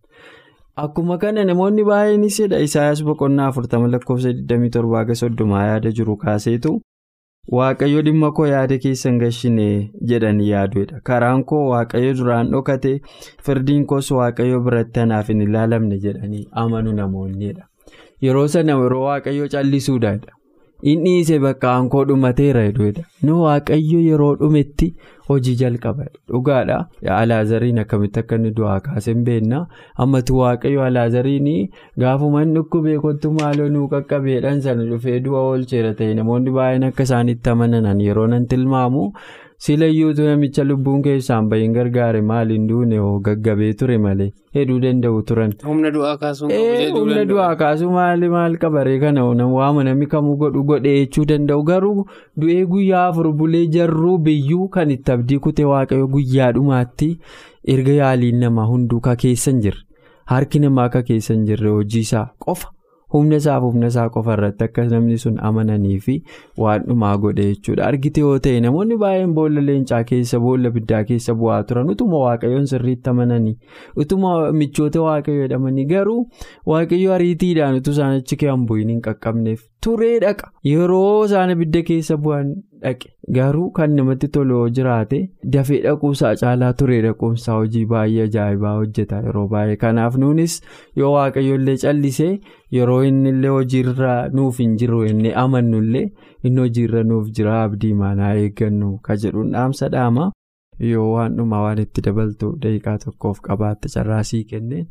Akkuma 0.83 1.17
kana 1.23 1.43
namoonni 1.49 1.83
baay'eenis 1.89 2.39
Isaayyaas 2.45 3.03
boqonnaa 3.09 3.47
afurtama 3.53 3.87
lakkoofsa 3.95 4.31
27 4.53 5.67
yaada 5.67 5.91
jiru 5.99 6.15
kaaseetu 6.23 6.71
waaqayyo 7.57 8.01
dhimma 8.07 8.31
koo 8.37 8.45
yaada 8.53 8.77
keessan 8.85 9.19
gashine 9.25 9.67
jedhanii 10.13 10.49
yaaduudha. 10.53 11.01
Karaan 11.03 11.43
koo 11.43 11.65
waaqayyo 11.73 12.13
duraan 12.21 12.49
dhokate 12.55 12.95
firdiin 13.45 13.85
koos 13.85 14.11
waaqayyo 14.21 14.61
biratti 14.69 14.99
anaaf 15.05 15.27
hin 15.33 15.41
ilaalamne 15.49 15.99
jedhanii 16.07 16.47
amanu 16.65 16.93
namoonnidha. 17.01 17.67
Yeroo 18.27 18.47
sana 18.53 18.77
yeroo 18.83 19.03
waaqayyo 19.09 19.47
callisuudhaadha. 19.55 20.31
Inni 20.91 21.11
dhiise 21.15 21.39
bakka 21.43 21.67
aankoo 21.71 22.03
dhumateera 22.07 22.61
jedhudha. 22.67 23.03
Nu 23.27 23.35
waaqayyo 23.43 23.99
yeroo 24.05 24.31
dhumetti 24.39 24.87
hojii 25.29 25.53
jalqaba 25.61 26.05
dhugaadha. 26.31 26.77
Alaazariin 27.17 27.79
akkamitti 27.83 28.19
akka 28.21 28.35
inni 28.39 28.51
du'aa 28.57 28.79
kaasee 28.87 29.13
hin 29.13 29.21
beekna. 29.29 29.61
Ammatu 30.05 30.37
waaqayyo 30.41 30.83
alaazariin 30.87 31.47
gaafuma 32.03 32.41
inni 32.43 32.55
dhukkubee 32.59 32.97
kottu 33.05 33.31
maaloo 33.37 33.69
nuu 33.75 33.85
qaqqabeedhaan 33.93 34.59
sana 34.67 34.83
dhufee 34.91 35.19
du'a 35.27 35.45
oolcheera 35.53 35.93
ta'e 36.01 36.13
namoonni 36.19 36.51
baay'een 36.59 36.83
akka 36.89 37.03
isaanitti 37.09 37.49
amanan 37.55 38.01
yeroo 38.07 38.27
nan 38.35 38.47
tilmaamu. 38.55 39.05
Silayyuutu 39.63 40.21
namicha 40.27 40.63
lubbuun 40.67 41.01
keessaan 41.03 41.45
bahin 41.51 41.73
gargaare 41.75 42.21
maaliin 42.29 42.63
duune 42.69 42.97
hoo 43.01 43.19
gaggabee 43.27 43.69
ture 43.81 43.95
malee 44.05 44.27
heduu 44.57 44.79
danda'u 44.85 45.21
turan. 45.29 45.53
Humna 45.67 45.91
du'aa 45.97 46.17
kaasuu 46.23 46.49
Humna 46.95 47.23
du'aa 47.29 47.53
kaasuu 47.61 47.91
maali 47.93 48.29
maal 48.33 48.57
qabaree 48.63 48.97
kana 49.05 49.23
waama 49.53 49.83
namni 49.89 50.07
kamuu 50.15 50.35
godhu 50.43 50.63
godhee 50.73 50.97
jechuu 50.97 51.25
danda'u 51.31 51.63
garuu 51.71 52.05
du'ee 52.43 52.65
guyyaa 52.73 53.05
afur 53.13 53.31
bulee 53.43 53.63
jarruu 53.77 54.17
biyyuu 54.27 54.67
kan 54.75 54.91
itti 54.97 55.11
abdii 55.15 55.39
kutee 55.47 55.65
waaqayyo 55.71 56.07
guyyaa 56.17 56.51
dhumaatti 56.59 57.11
erga 57.77 57.97
yaaliin 58.01 58.39
namaa 58.45 58.67
hunduu 58.75 58.99
ka 59.09 59.15
keessa 59.25 59.51
hin 59.51 59.61
jirre 59.67 59.83
harki 60.35 60.59
namaa 60.67 60.89
ka 60.97 61.03
keessa 61.11 61.33
hin 61.39 61.45
jirre 61.51 61.69
hojii 61.79 61.99
isaa 62.09 62.27
qofa. 62.47 62.67
Humna 63.13 63.39
isaaf 63.41 63.63
humna 63.67 63.87
isaa 63.93 64.05
qofa 64.15 64.33
irratti 64.37 64.63
akka 64.67 64.85
namni 64.93 65.17
sun 65.23 65.39
amananii 65.49 65.97
fi 66.05 66.15
waan 66.65 66.85
dhumaa 66.89 67.13
godhe 67.25 67.45
jechuudha. 67.49 67.85
Argite 67.89 68.21
yoo 68.25 68.37
ta'e 68.47 68.61
namoonni 68.67 68.97
baay'een 69.03 69.33
boolla 69.39 69.61
leencaa 69.69 70.03
keessa 70.13 70.39
boolla 70.45 70.71
biddaa 70.77 71.03
keessa 71.11 71.33
bu'aa 71.43 71.59
turan 71.73 71.89
utuma 71.95 72.23
waaqayyoon 72.25 72.65
sirriitti 72.73 73.09
amananii 73.15 73.55
utuma 74.05 74.31
michoota 74.61 75.01
waaqayyo 75.07 75.43
jedhamanii 75.47 75.85
garuu 75.93 76.17
waaqayyo 76.73 77.13
ariitiidhaan 77.19 77.77
utuu 77.83 77.93
isaan 77.97 78.17
achi 78.23 78.35
kee'an 78.45 78.65
bu'iin 78.71 78.89
hin 78.95 79.01
qaqqabneef 79.09 79.61
turee 79.85 80.19
dhaqa. 80.23 80.51
Yeroo 80.69 81.25
isaan 81.25 81.51
ibidda 81.53 81.81
keessa 81.89 82.17
bu'an 82.25 82.49
dhaqe. 82.83 83.09
Garuu 83.37 83.69
kan 83.77 83.95
namatti 83.97 84.27
tolu 84.35 84.57
yoo 84.59 84.69
jiraate 84.77 85.19
dafee 85.55 85.79
dhaquusaa 85.85 86.33
caalaa 86.41 86.71
turee 86.81 86.99
dhaquumsaa 87.05 87.55
hojii 87.59 87.85
baay'ee 87.93 88.25
ajaa'ibaa 88.27 88.73
hojjeta. 88.79 89.21
Yeroo 89.27 89.47
baay'ee 89.55 89.75
kanaaf 89.85 90.15
nuunis 90.25 90.59
yoo 91.01 91.11
waaqayyoollee 91.15 91.77
callisee 91.85 92.31
yeroo 92.77 93.01
inni 93.09 93.29
illee 93.35 93.49
hojiirra 93.57 94.13
nuuf 94.39 94.59
hin 94.65 94.77
jiru 94.83 95.01
inni 95.13 95.33
amannullee 95.45 96.05
inni 96.43 96.61
hojiirra 96.67 97.03
nuuf 97.11 97.27
jira 97.39 97.57
abdii 97.63 97.93
maanaa 98.03 98.33
eeggannu. 98.45 98.93
Ka 99.01 99.15
jedhuun 99.25 99.51
dhaamsa 99.57 99.89
dhaama. 99.97 100.31
Yoo 100.91 101.09
waan 101.15 101.35
dhumaa 101.37 101.61
waan 101.63 101.79
itti 101.81 102.01
dabaltu 102.05 102.47
daqiiqaa 102.61 102.97
tokkoof 103.03 103.39
qabaatte 103.47 103.89
carraasii 103.95 104.43
kenneen. 104.53 104.87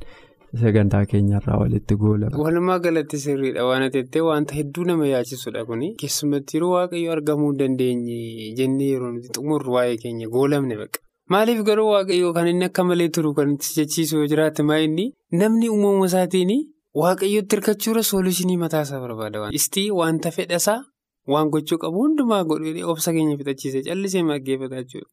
Sagantaa 0.61 1.05
keenyarraa 1.11 1.59
walitti 1.61 1.97
goolama. 2.03 2.37
Walumaa 2.45 2.79
galatti 2.87 3.19
sirriidha 3.25 3.65
waan 3.69 3.85
jettee 3.95 4.21
wanta 4.27 4.55
hedduu 4.59 4.85
nama 4.91 5.07
yaachisudha 5.13 5.65
kuni 5.71 5.95
keessumatti 6.03 6.57
yeroo 6.57 6.71
waaqayyo 6.75 7.13
argamuu 7.17 7.49
hin 7.53 7.59
dandeenye 7.63 8.53
jennee 8.59 8.91
yeroo 8.93 9.13
nuti 9.15 9.29
xumurru 9.39 9.73
waa'ee 9.77 9.97
keenya 10.03 10.29
goolamne 10.37 10.77
baqa. 10.83 11.01
Maaliif 11.33 11.63
garuu 11.69 11.89
waaqayyo 11.95 12.33
kan 12.37 12.49
inni 12.53 12.65
akka 12.69 12.85
malee 12.91 13.09
turu 13.17 13.33
kan 13.41 13.57
jechiisu 13.79 14.17
yoo 14.21 14.27
jiraate 14.35 14.63
maa 14.71 14.79
inni 14.89 15.09
namni 15.43 15.69
uumama 15.75 16.07
isaatiin 16.13 16.53
waaqayyotti 17.03 17.57
hirkachuura 17.57 18.03
soolushinii 18.13 18.57
mataasaa 18.65 19.01
barbaada 19.07 19.41
waan. 19.47 19.55
Istii 19.61 19.91
wanta 20.03 20.31
fedhasaa 20.39 20.79
waan 21.33 21.49
gochuu 21.57 21.79
qabu 21.87 22.03
hundumaa 22.07 22.45
godhee 22.45 22.85
obsa 22.95 23.13
keenya 23.17 23.37
fixachiisee 23.41 23.83
callisee 23.89 24.23
maggeeffata 24.31 24.83
jechuudha. 24.83 25.09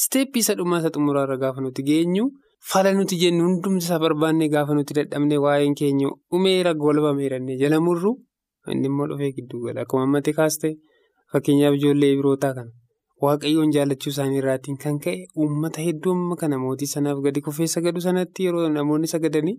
Isteeppii 0.00 0.40
isa 0.46 0.54
dhumaa 0.58 0.78
isa 0.82 0.90
xumuraarra 0.94 1.36
gaafa 1.42 1.60
nuti 1.60 1.82
geenyu. 1.90 2.30
Fala 2.68 2.92
nuti 2.92 3.16
jennu 3.20 3.44
hundumti 3.46 3.84
isaa 3.84 3.98
barbaannee 4.02 4.48
gaafa 4.54 4.74
nuti 4.78 4.94
dadhabnee 4.98 5.38
waa'een 5.44 5.74
keenya 5.80 6.08
dhumeera 6.30 6.74
golbameerannee 6.82 7.56
jala 7.62 7.78
murru 7.86 8.12
inni 8.72 8.86
immoo 8.90 9.06
dhufee 9.10 9.30
gidduu 9.36 9.60
gala. 9.66 9.80
Akkuma 9.86 10.02
ammatti 10.08 10.32
kaaste 10.38 10.68
fakkeenyaaf 11.32 11.74
ijoollee 11.78 12.12
birootaa 12.18 12.52
kana 12.58 12.70
waaqayyoon 13.24 13.72
jaallachuu 13.76 14.12
isaanii 14.14 14.38
irraatiin 14.42 14.76
kan 14.84 14.98
ka'e 15.06 15.16
uummata 15.44 15.80
hedduu 15.86 16.12
amma 16.18 16.36
kana 16.42 16.58
mootii 16.64 16.90
sanaaf 16.94 17.18
gadi 17.26 17.40
kufee 17.48 17.66
sagadu 17.76 18.00
sanatti 18.06 18.44
yeroo 18.46 18.68
namoonni 18.76 19.08
sagadanii 19.14 19.56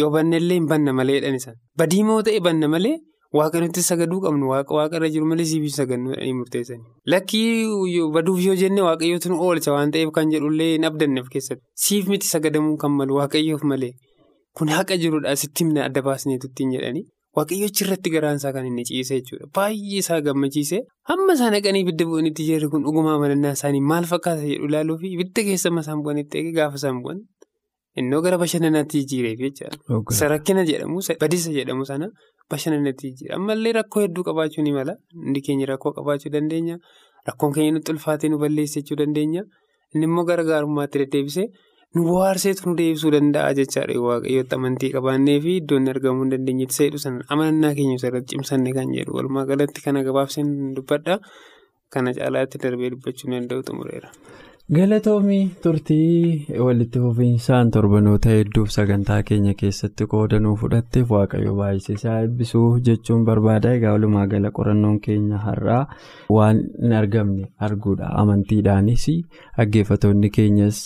yoo 0.00 0.10
bannellee 0.16 0.58
hin 0.60 0.66
banna 0.74 0.92
maleedhaan 0.98 1.34
isaan. 1.40 1.56
Badii 1.78 2.02
moo 2.10 2.20
ta'e 2.22 2.40
banna 2.48 2.68
malee 2.74 2.96
waaqa 3.38 3.60
nuti 3.62 3.82
sagaduu 3.88 4.20
qabnu 4.24 4.48
waaqa 4.52 4.72
waaqarra 4.78 5.08
jiru 5.14 5.26
malee 5.30 5.44
siif 5.52 5.64
sagaduudhaan 5.78 6.34
murteessanii. 6.40 6.84
Lakkii 7.12 8.02
baduuf 8.16 8.40
yoo 8.46 8.54
jenne 8.62 8.82
waaqayyootu 8.88 9.28
nu 9.32 9.40
oolcha 9.46 9.72
waan 9.76 9.90
ta'eef 9.94 10.10
kan 10.18 10.30
jedhullee 10.34 10.70
hin 10.74 10.84
abdanneef 10.90 11.28
keessatti 11.34 11.64
siif 11.86 12.08
miti 12.12 12.26
sagadamuu 12.34 12.76
kan 12.84 12.92
malu 13.00 13.14
waaqayyoof 13.20 13.64
malee 13.72 13.92
kun 14.58 14.68
haqa 14.76 14.96
jirudha 15.02 15.36
sitti 15.42 15.64
himna 15.64 15.84
adda 15.88 16.02
baasneetu 16.08 16.46
ittiin 16.52 16.72
jedhanii. 16.76 17.04
Waaqayyochi 17.36 17.84
irratti 17.84 18.10
garaansaa 18.12 18.50
kan 18.54 18.66
inni 18.68 18.82
ciise 18.88 19.14
jechuudha. 19.18 19.46
Baay'ee 19.56 19.98
isaa 20.02 20.20
gammachiise. 20.26 20.80
Hamma 21.10 21.32
isaan 21.38 21.54
haqanii 21.56 21.80
ibidda 21.86 22.04
bu'anitti 22.10 22.44
jirri 22.48 22.68
kun 22.72 22.82
dhugumaa 22.86 23.14
amanannaa 23.18 23.52
isaanii 23.56 23.80
maal 23.92 24.04
fakkaata 24.10 24.42
jedhu 24.50 24.68
ilaaluu 24.68 24.98
fi 25.04 25.12
ibidda 25.16 25.44
keessa 25.46 25.72
isaan 25.84 26.02
bu'anitti 26.04 26.38
eegee 26.40 26.52
gaafa 26.58 26.76
isaan 26.82 26.98
bu'an 27.06 27.22
innoo 28.00 28.20
gara 28.24 28.38
bashannanaatti 28.42 28.98
jijjiireef 29.02 29.38
jechuudha. 29.44 30.02
Isa 30.10 30.28
rakkina 30.34 30.64
jedhamu 30.70 31.00
badisa 31.20 31.50
jedhamu 31.58 31.84
sana 31.90 32.08
bashannanaatti 32.50 33.10
jijjiira. 33.10 33.36
Ammallee 33.40 33.72
rakkoo 33.80 34.00
hedduu 34.04 34.24
qabaachuu 34.28 34.62
ni 34.68 34.72
mala. 34.78 34.96
Hundi 35.24 35.40
keenya 35.48 35.66
rakkoo 35.72 35.92
qabaachuu 35.98 36.30
dandeenya. 36.36 36.78
Rakkoon 37.28 37.52
keenya 37.54 37.72
nutti 37.78 37.92
ulfaatee 37.92 38.28
nu 38.32 38.38
balleessachuu 38.38 38.96
dandeenya. 39.02 39.42
Inni 39.94 40.04
immoo 40.08 40.24
gara 40.24 40.44
gaarummaatti 40.44 40.98
deddeebisee. 41.04 41.48
nu 41.94 42.02
bohaarseetu 42.08 42.62
nu 42.68 42.72
deebisuu 42.76 43.10
danda'a 43.12 43.48
jechaadha 43.56 43.94
waaqayyootti 44.04 44.54
amantii 44.56 44.88
qabaannee 44.94 45.34
fi 45.44 45.56
iddoon 45.60 45.88
argamuu 45.92 46.22
hin 46.24 46.30
dandeenyetti 46.34 46.76
seedhu 46.78 46.98
sana 47.02 47.20
amanannaa 47.34 47.72
keenya 47.78 47.98
irratti 48.08 48.30
cimsanne 48.32 48.72
kan 48.78 48.94
jedhu 48.98 49.12
walumaa 49.18 49.44
galatti 49.50 49.84
kana 49.86 50.00
gabaabseen 50.06 50.54
dubbadha 50.78 51.18
kana 51.96 52.14
caalaatti 52.18 52.62
darbee 52.62 52.90
dubbachuu 52.94 53.28
danda'u 53.34 53.60
xumureera. 53.68 54.08
Galatoomii 54.76 55.50
turtii 55.62 56.46
walitti 56.66 57.00
fufiinsaan 57.04 57.70
torbanoota 57.74 58.28
hedduuf 58.34 58.70
sagantaa 58.74 59.18
keenya 59.30 59.52
keessatti 59.62 60.06
qoodanuu 60.12 60.52
fudhatteef 60.62 61.10
waaqayyo 61.14 61.52
baay'isee 61.58 61.94
isaa 61.98 62.14
eebbisuu 62.22 62.64
jechuun 62.88 63.24
barbaada. 63.28 63.72
Egaa 63.78 63.92
walumaa 63.96 64.26
gala 64.32 64.50
qorannoon 64.58 64.98
keenya 65.06 65.38
har'aa 65.46 65.82
waan 66.36 66.62
hin 66.80 66.92
argamne 67.02 67.46
arguudha. 67.68 68.08
Amantiidhaanis 68.24 69.06
dhaggeeffatoonni 69.58 70.30
keenyas 70.38 70.82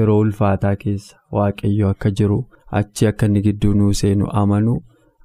yeroo 0.00 0.18
ulfaataa 0.26 0.76
keessa 0.84 1.16
waaqayyo 1.40 1.88
akka 1.94 2.10
jiru 2.22 2.40
achi 2.82 3.06
akka 3.12 3.26
inni 3.32 3.42
gidduu 3.48 3.74
nuu 3.82 3.92
seenu 4.02 4.26
amanu 4.42 4.80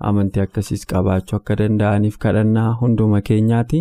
amantii 0.09 0.41
akkasiis 0.45 0.85
qabaachuu 0.91 1.37
akka 1.39 1.55
danda'aniif 1.61 2.17
kadhannaa 2.25 2.67
hunduma 2.81 3.21
keenyaati 3.29 3.79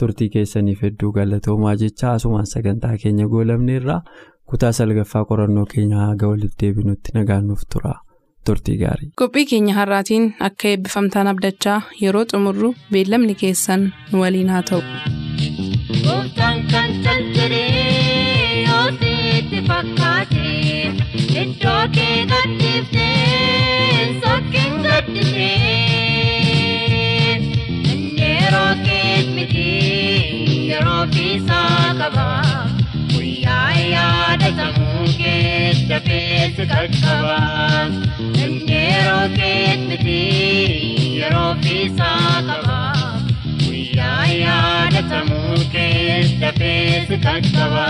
turtii 0.00 0.28
keessaniif 0.36 0.82
hedduu 0.86 1.12
galatoomaa 1.18 1.74
jecha 1.82 2.12
asumaan 2.18 2.46
sagantaa 2.54 2.96
keenya 3.04 3.26
goolabne 3.34 3.76
irraa 3.80 4.00
kutaa 4.52 4.72
salgaffaa 4.78 5.24
qorannoo 5.30 5.66
keenya 5.74 6.00
haga 6.06 6.28
walitti 6.32 6.60
deebinutti 6.66 7.10
nagaannuuf 7.18 7.62
tura 7.74 7.94
turtii 8.46 8.76
gaarii. 8.84 9.10
qophii 9.20 9.46
keenya 9.52 9.74
har'aatiin 9.80 10.26
akka 10.48 10.68
eebbifamtaan 10.72 11.26
abdachaa 11.34 11.78
yeroo 12.02 12.24
xumurru 12.32 12.74
beellamni 12.92 13.34
keessan 13.44 13.86
nu 14.12 14.20
waliin 14.24 14.48
haa 14.56 14.62
ta'u. 14.70 14.82
Gooftaan 16.04 16.58
kan 16.72 16.90
caljalee 17.04 18.64
yoo 18.68 18.86
sitti 19.00 19.60
fakkaate 19.68 20.44
iddoo 21.42 21.82
kee 21.96 22.18
gadhiiftee 22.32 23.63
yeroo 30.74 31.02
fiisaa 31.14 31.94
qaba 32.00 32.26
guyyaa 33.14 33.70
yaadatamuu 33.94 35.04
kees 35.20 35.78
dafees 35.90 36.56
qaqqaba 36.72 37.38
yeroo 38.70 39.26
kees 39.38 39.80
miti 39.88 40.18
yeroo 41.20 41.50
fiisaa 41.62 42.42
qaba. 42.48 42.78
Guyyaa 43.64 44.26
yaadatamuu 44.44 45.58
kees 45.74 46.28
dafees 46.42 47.08
qaqqaba. 47.26 47.86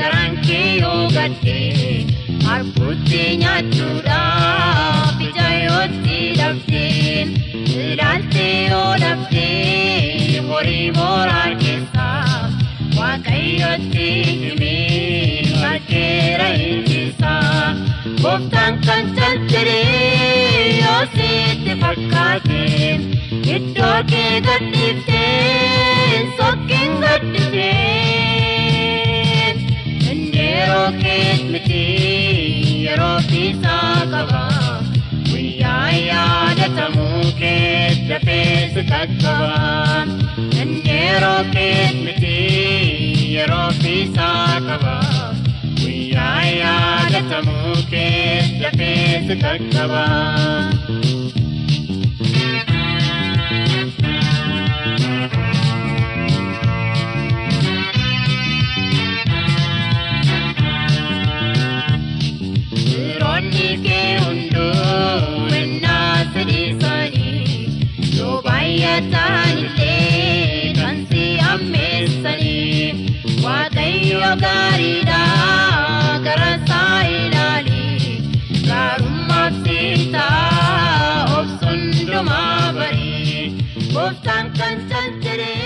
Garaan 0.00 0.34
kee 0.46 0.68
yoo 0.80 1.00
gaddee 1.14 2.06
harkuutti 2.46 3.22
nyaachuudhaaf 3.42 5.20
ija 5.28 5.48
yootti 5.66 6.18
dhabdee 6.40 7.26
ilaaltee 7.84 8.54
yoo 8.72 8.90
dhabdee 9.04 10.42
horii 10.50 10.88
mooraa 10.98 11.48
keessaa 11.62 12.50
waaqayyootti 12.98 14.08
himee 14.42 15.42
margeera 15.62 16.48
injisaa 16.68 17.74
gooftaan 18.22 18.80
kan 18.86 19.04
caljalee 19.18 20.78
yoo 20.82 21.00
sitti 21.16 21.72
fakkaate 21.82 22.62
iddoo 23.56 23.96
kee 24.12 24.34
gadhiiftee 24.48 26.20
sokkiin 26.38 26.92
gaddisee 27.04 28.61
yeroo 30.72 30.92
kees 31.02 31.40
miti 31.52 31.80
yeroo 32.84 33.16
fiisaa 33.30 34.04
qaba 34.12 34.42
guyyaa 35.30 35.90
yaadatamuu 36.10 37.24
kees 37.40 37.98
dafees 38.10 38.78
qaqqaba 38.90 39.50
yeroo 40.88 41.42
kees 41.56 41.94
miti 42.06 42.36
yeroo 43.34 43.68
fiisaa 43.82 44.60
qaba 44.68 44.96
guyyaa 45.82 46.40
yaadatamuu 46.62 47.76
kees 47.92 48.48
dafees 48.62 49.28
qaqqaba. 49.44 50.02
Baay'atan 68.92 69.56
illee 69.64 70.72
kan 70.78 70.96
si 71.10 71.24
ammeessanii 71.52 73.08
waaqayyo 73.44 74.20
gaariidha 74.42 75.20
gara 76.26 76.50
isaa 76.58 77.00
ilaali 77.20 77.86
gaarummaaf 78.68 79.54
si 79.64 79.80
ta'a 80.16 81.38
obsuun 81.38 81.82
dhumaa 82.10 82.72
barii 82.80 83.48
gooftaan 83.94 84.52
kan 84.60 84.76
calte. 84.92 85.61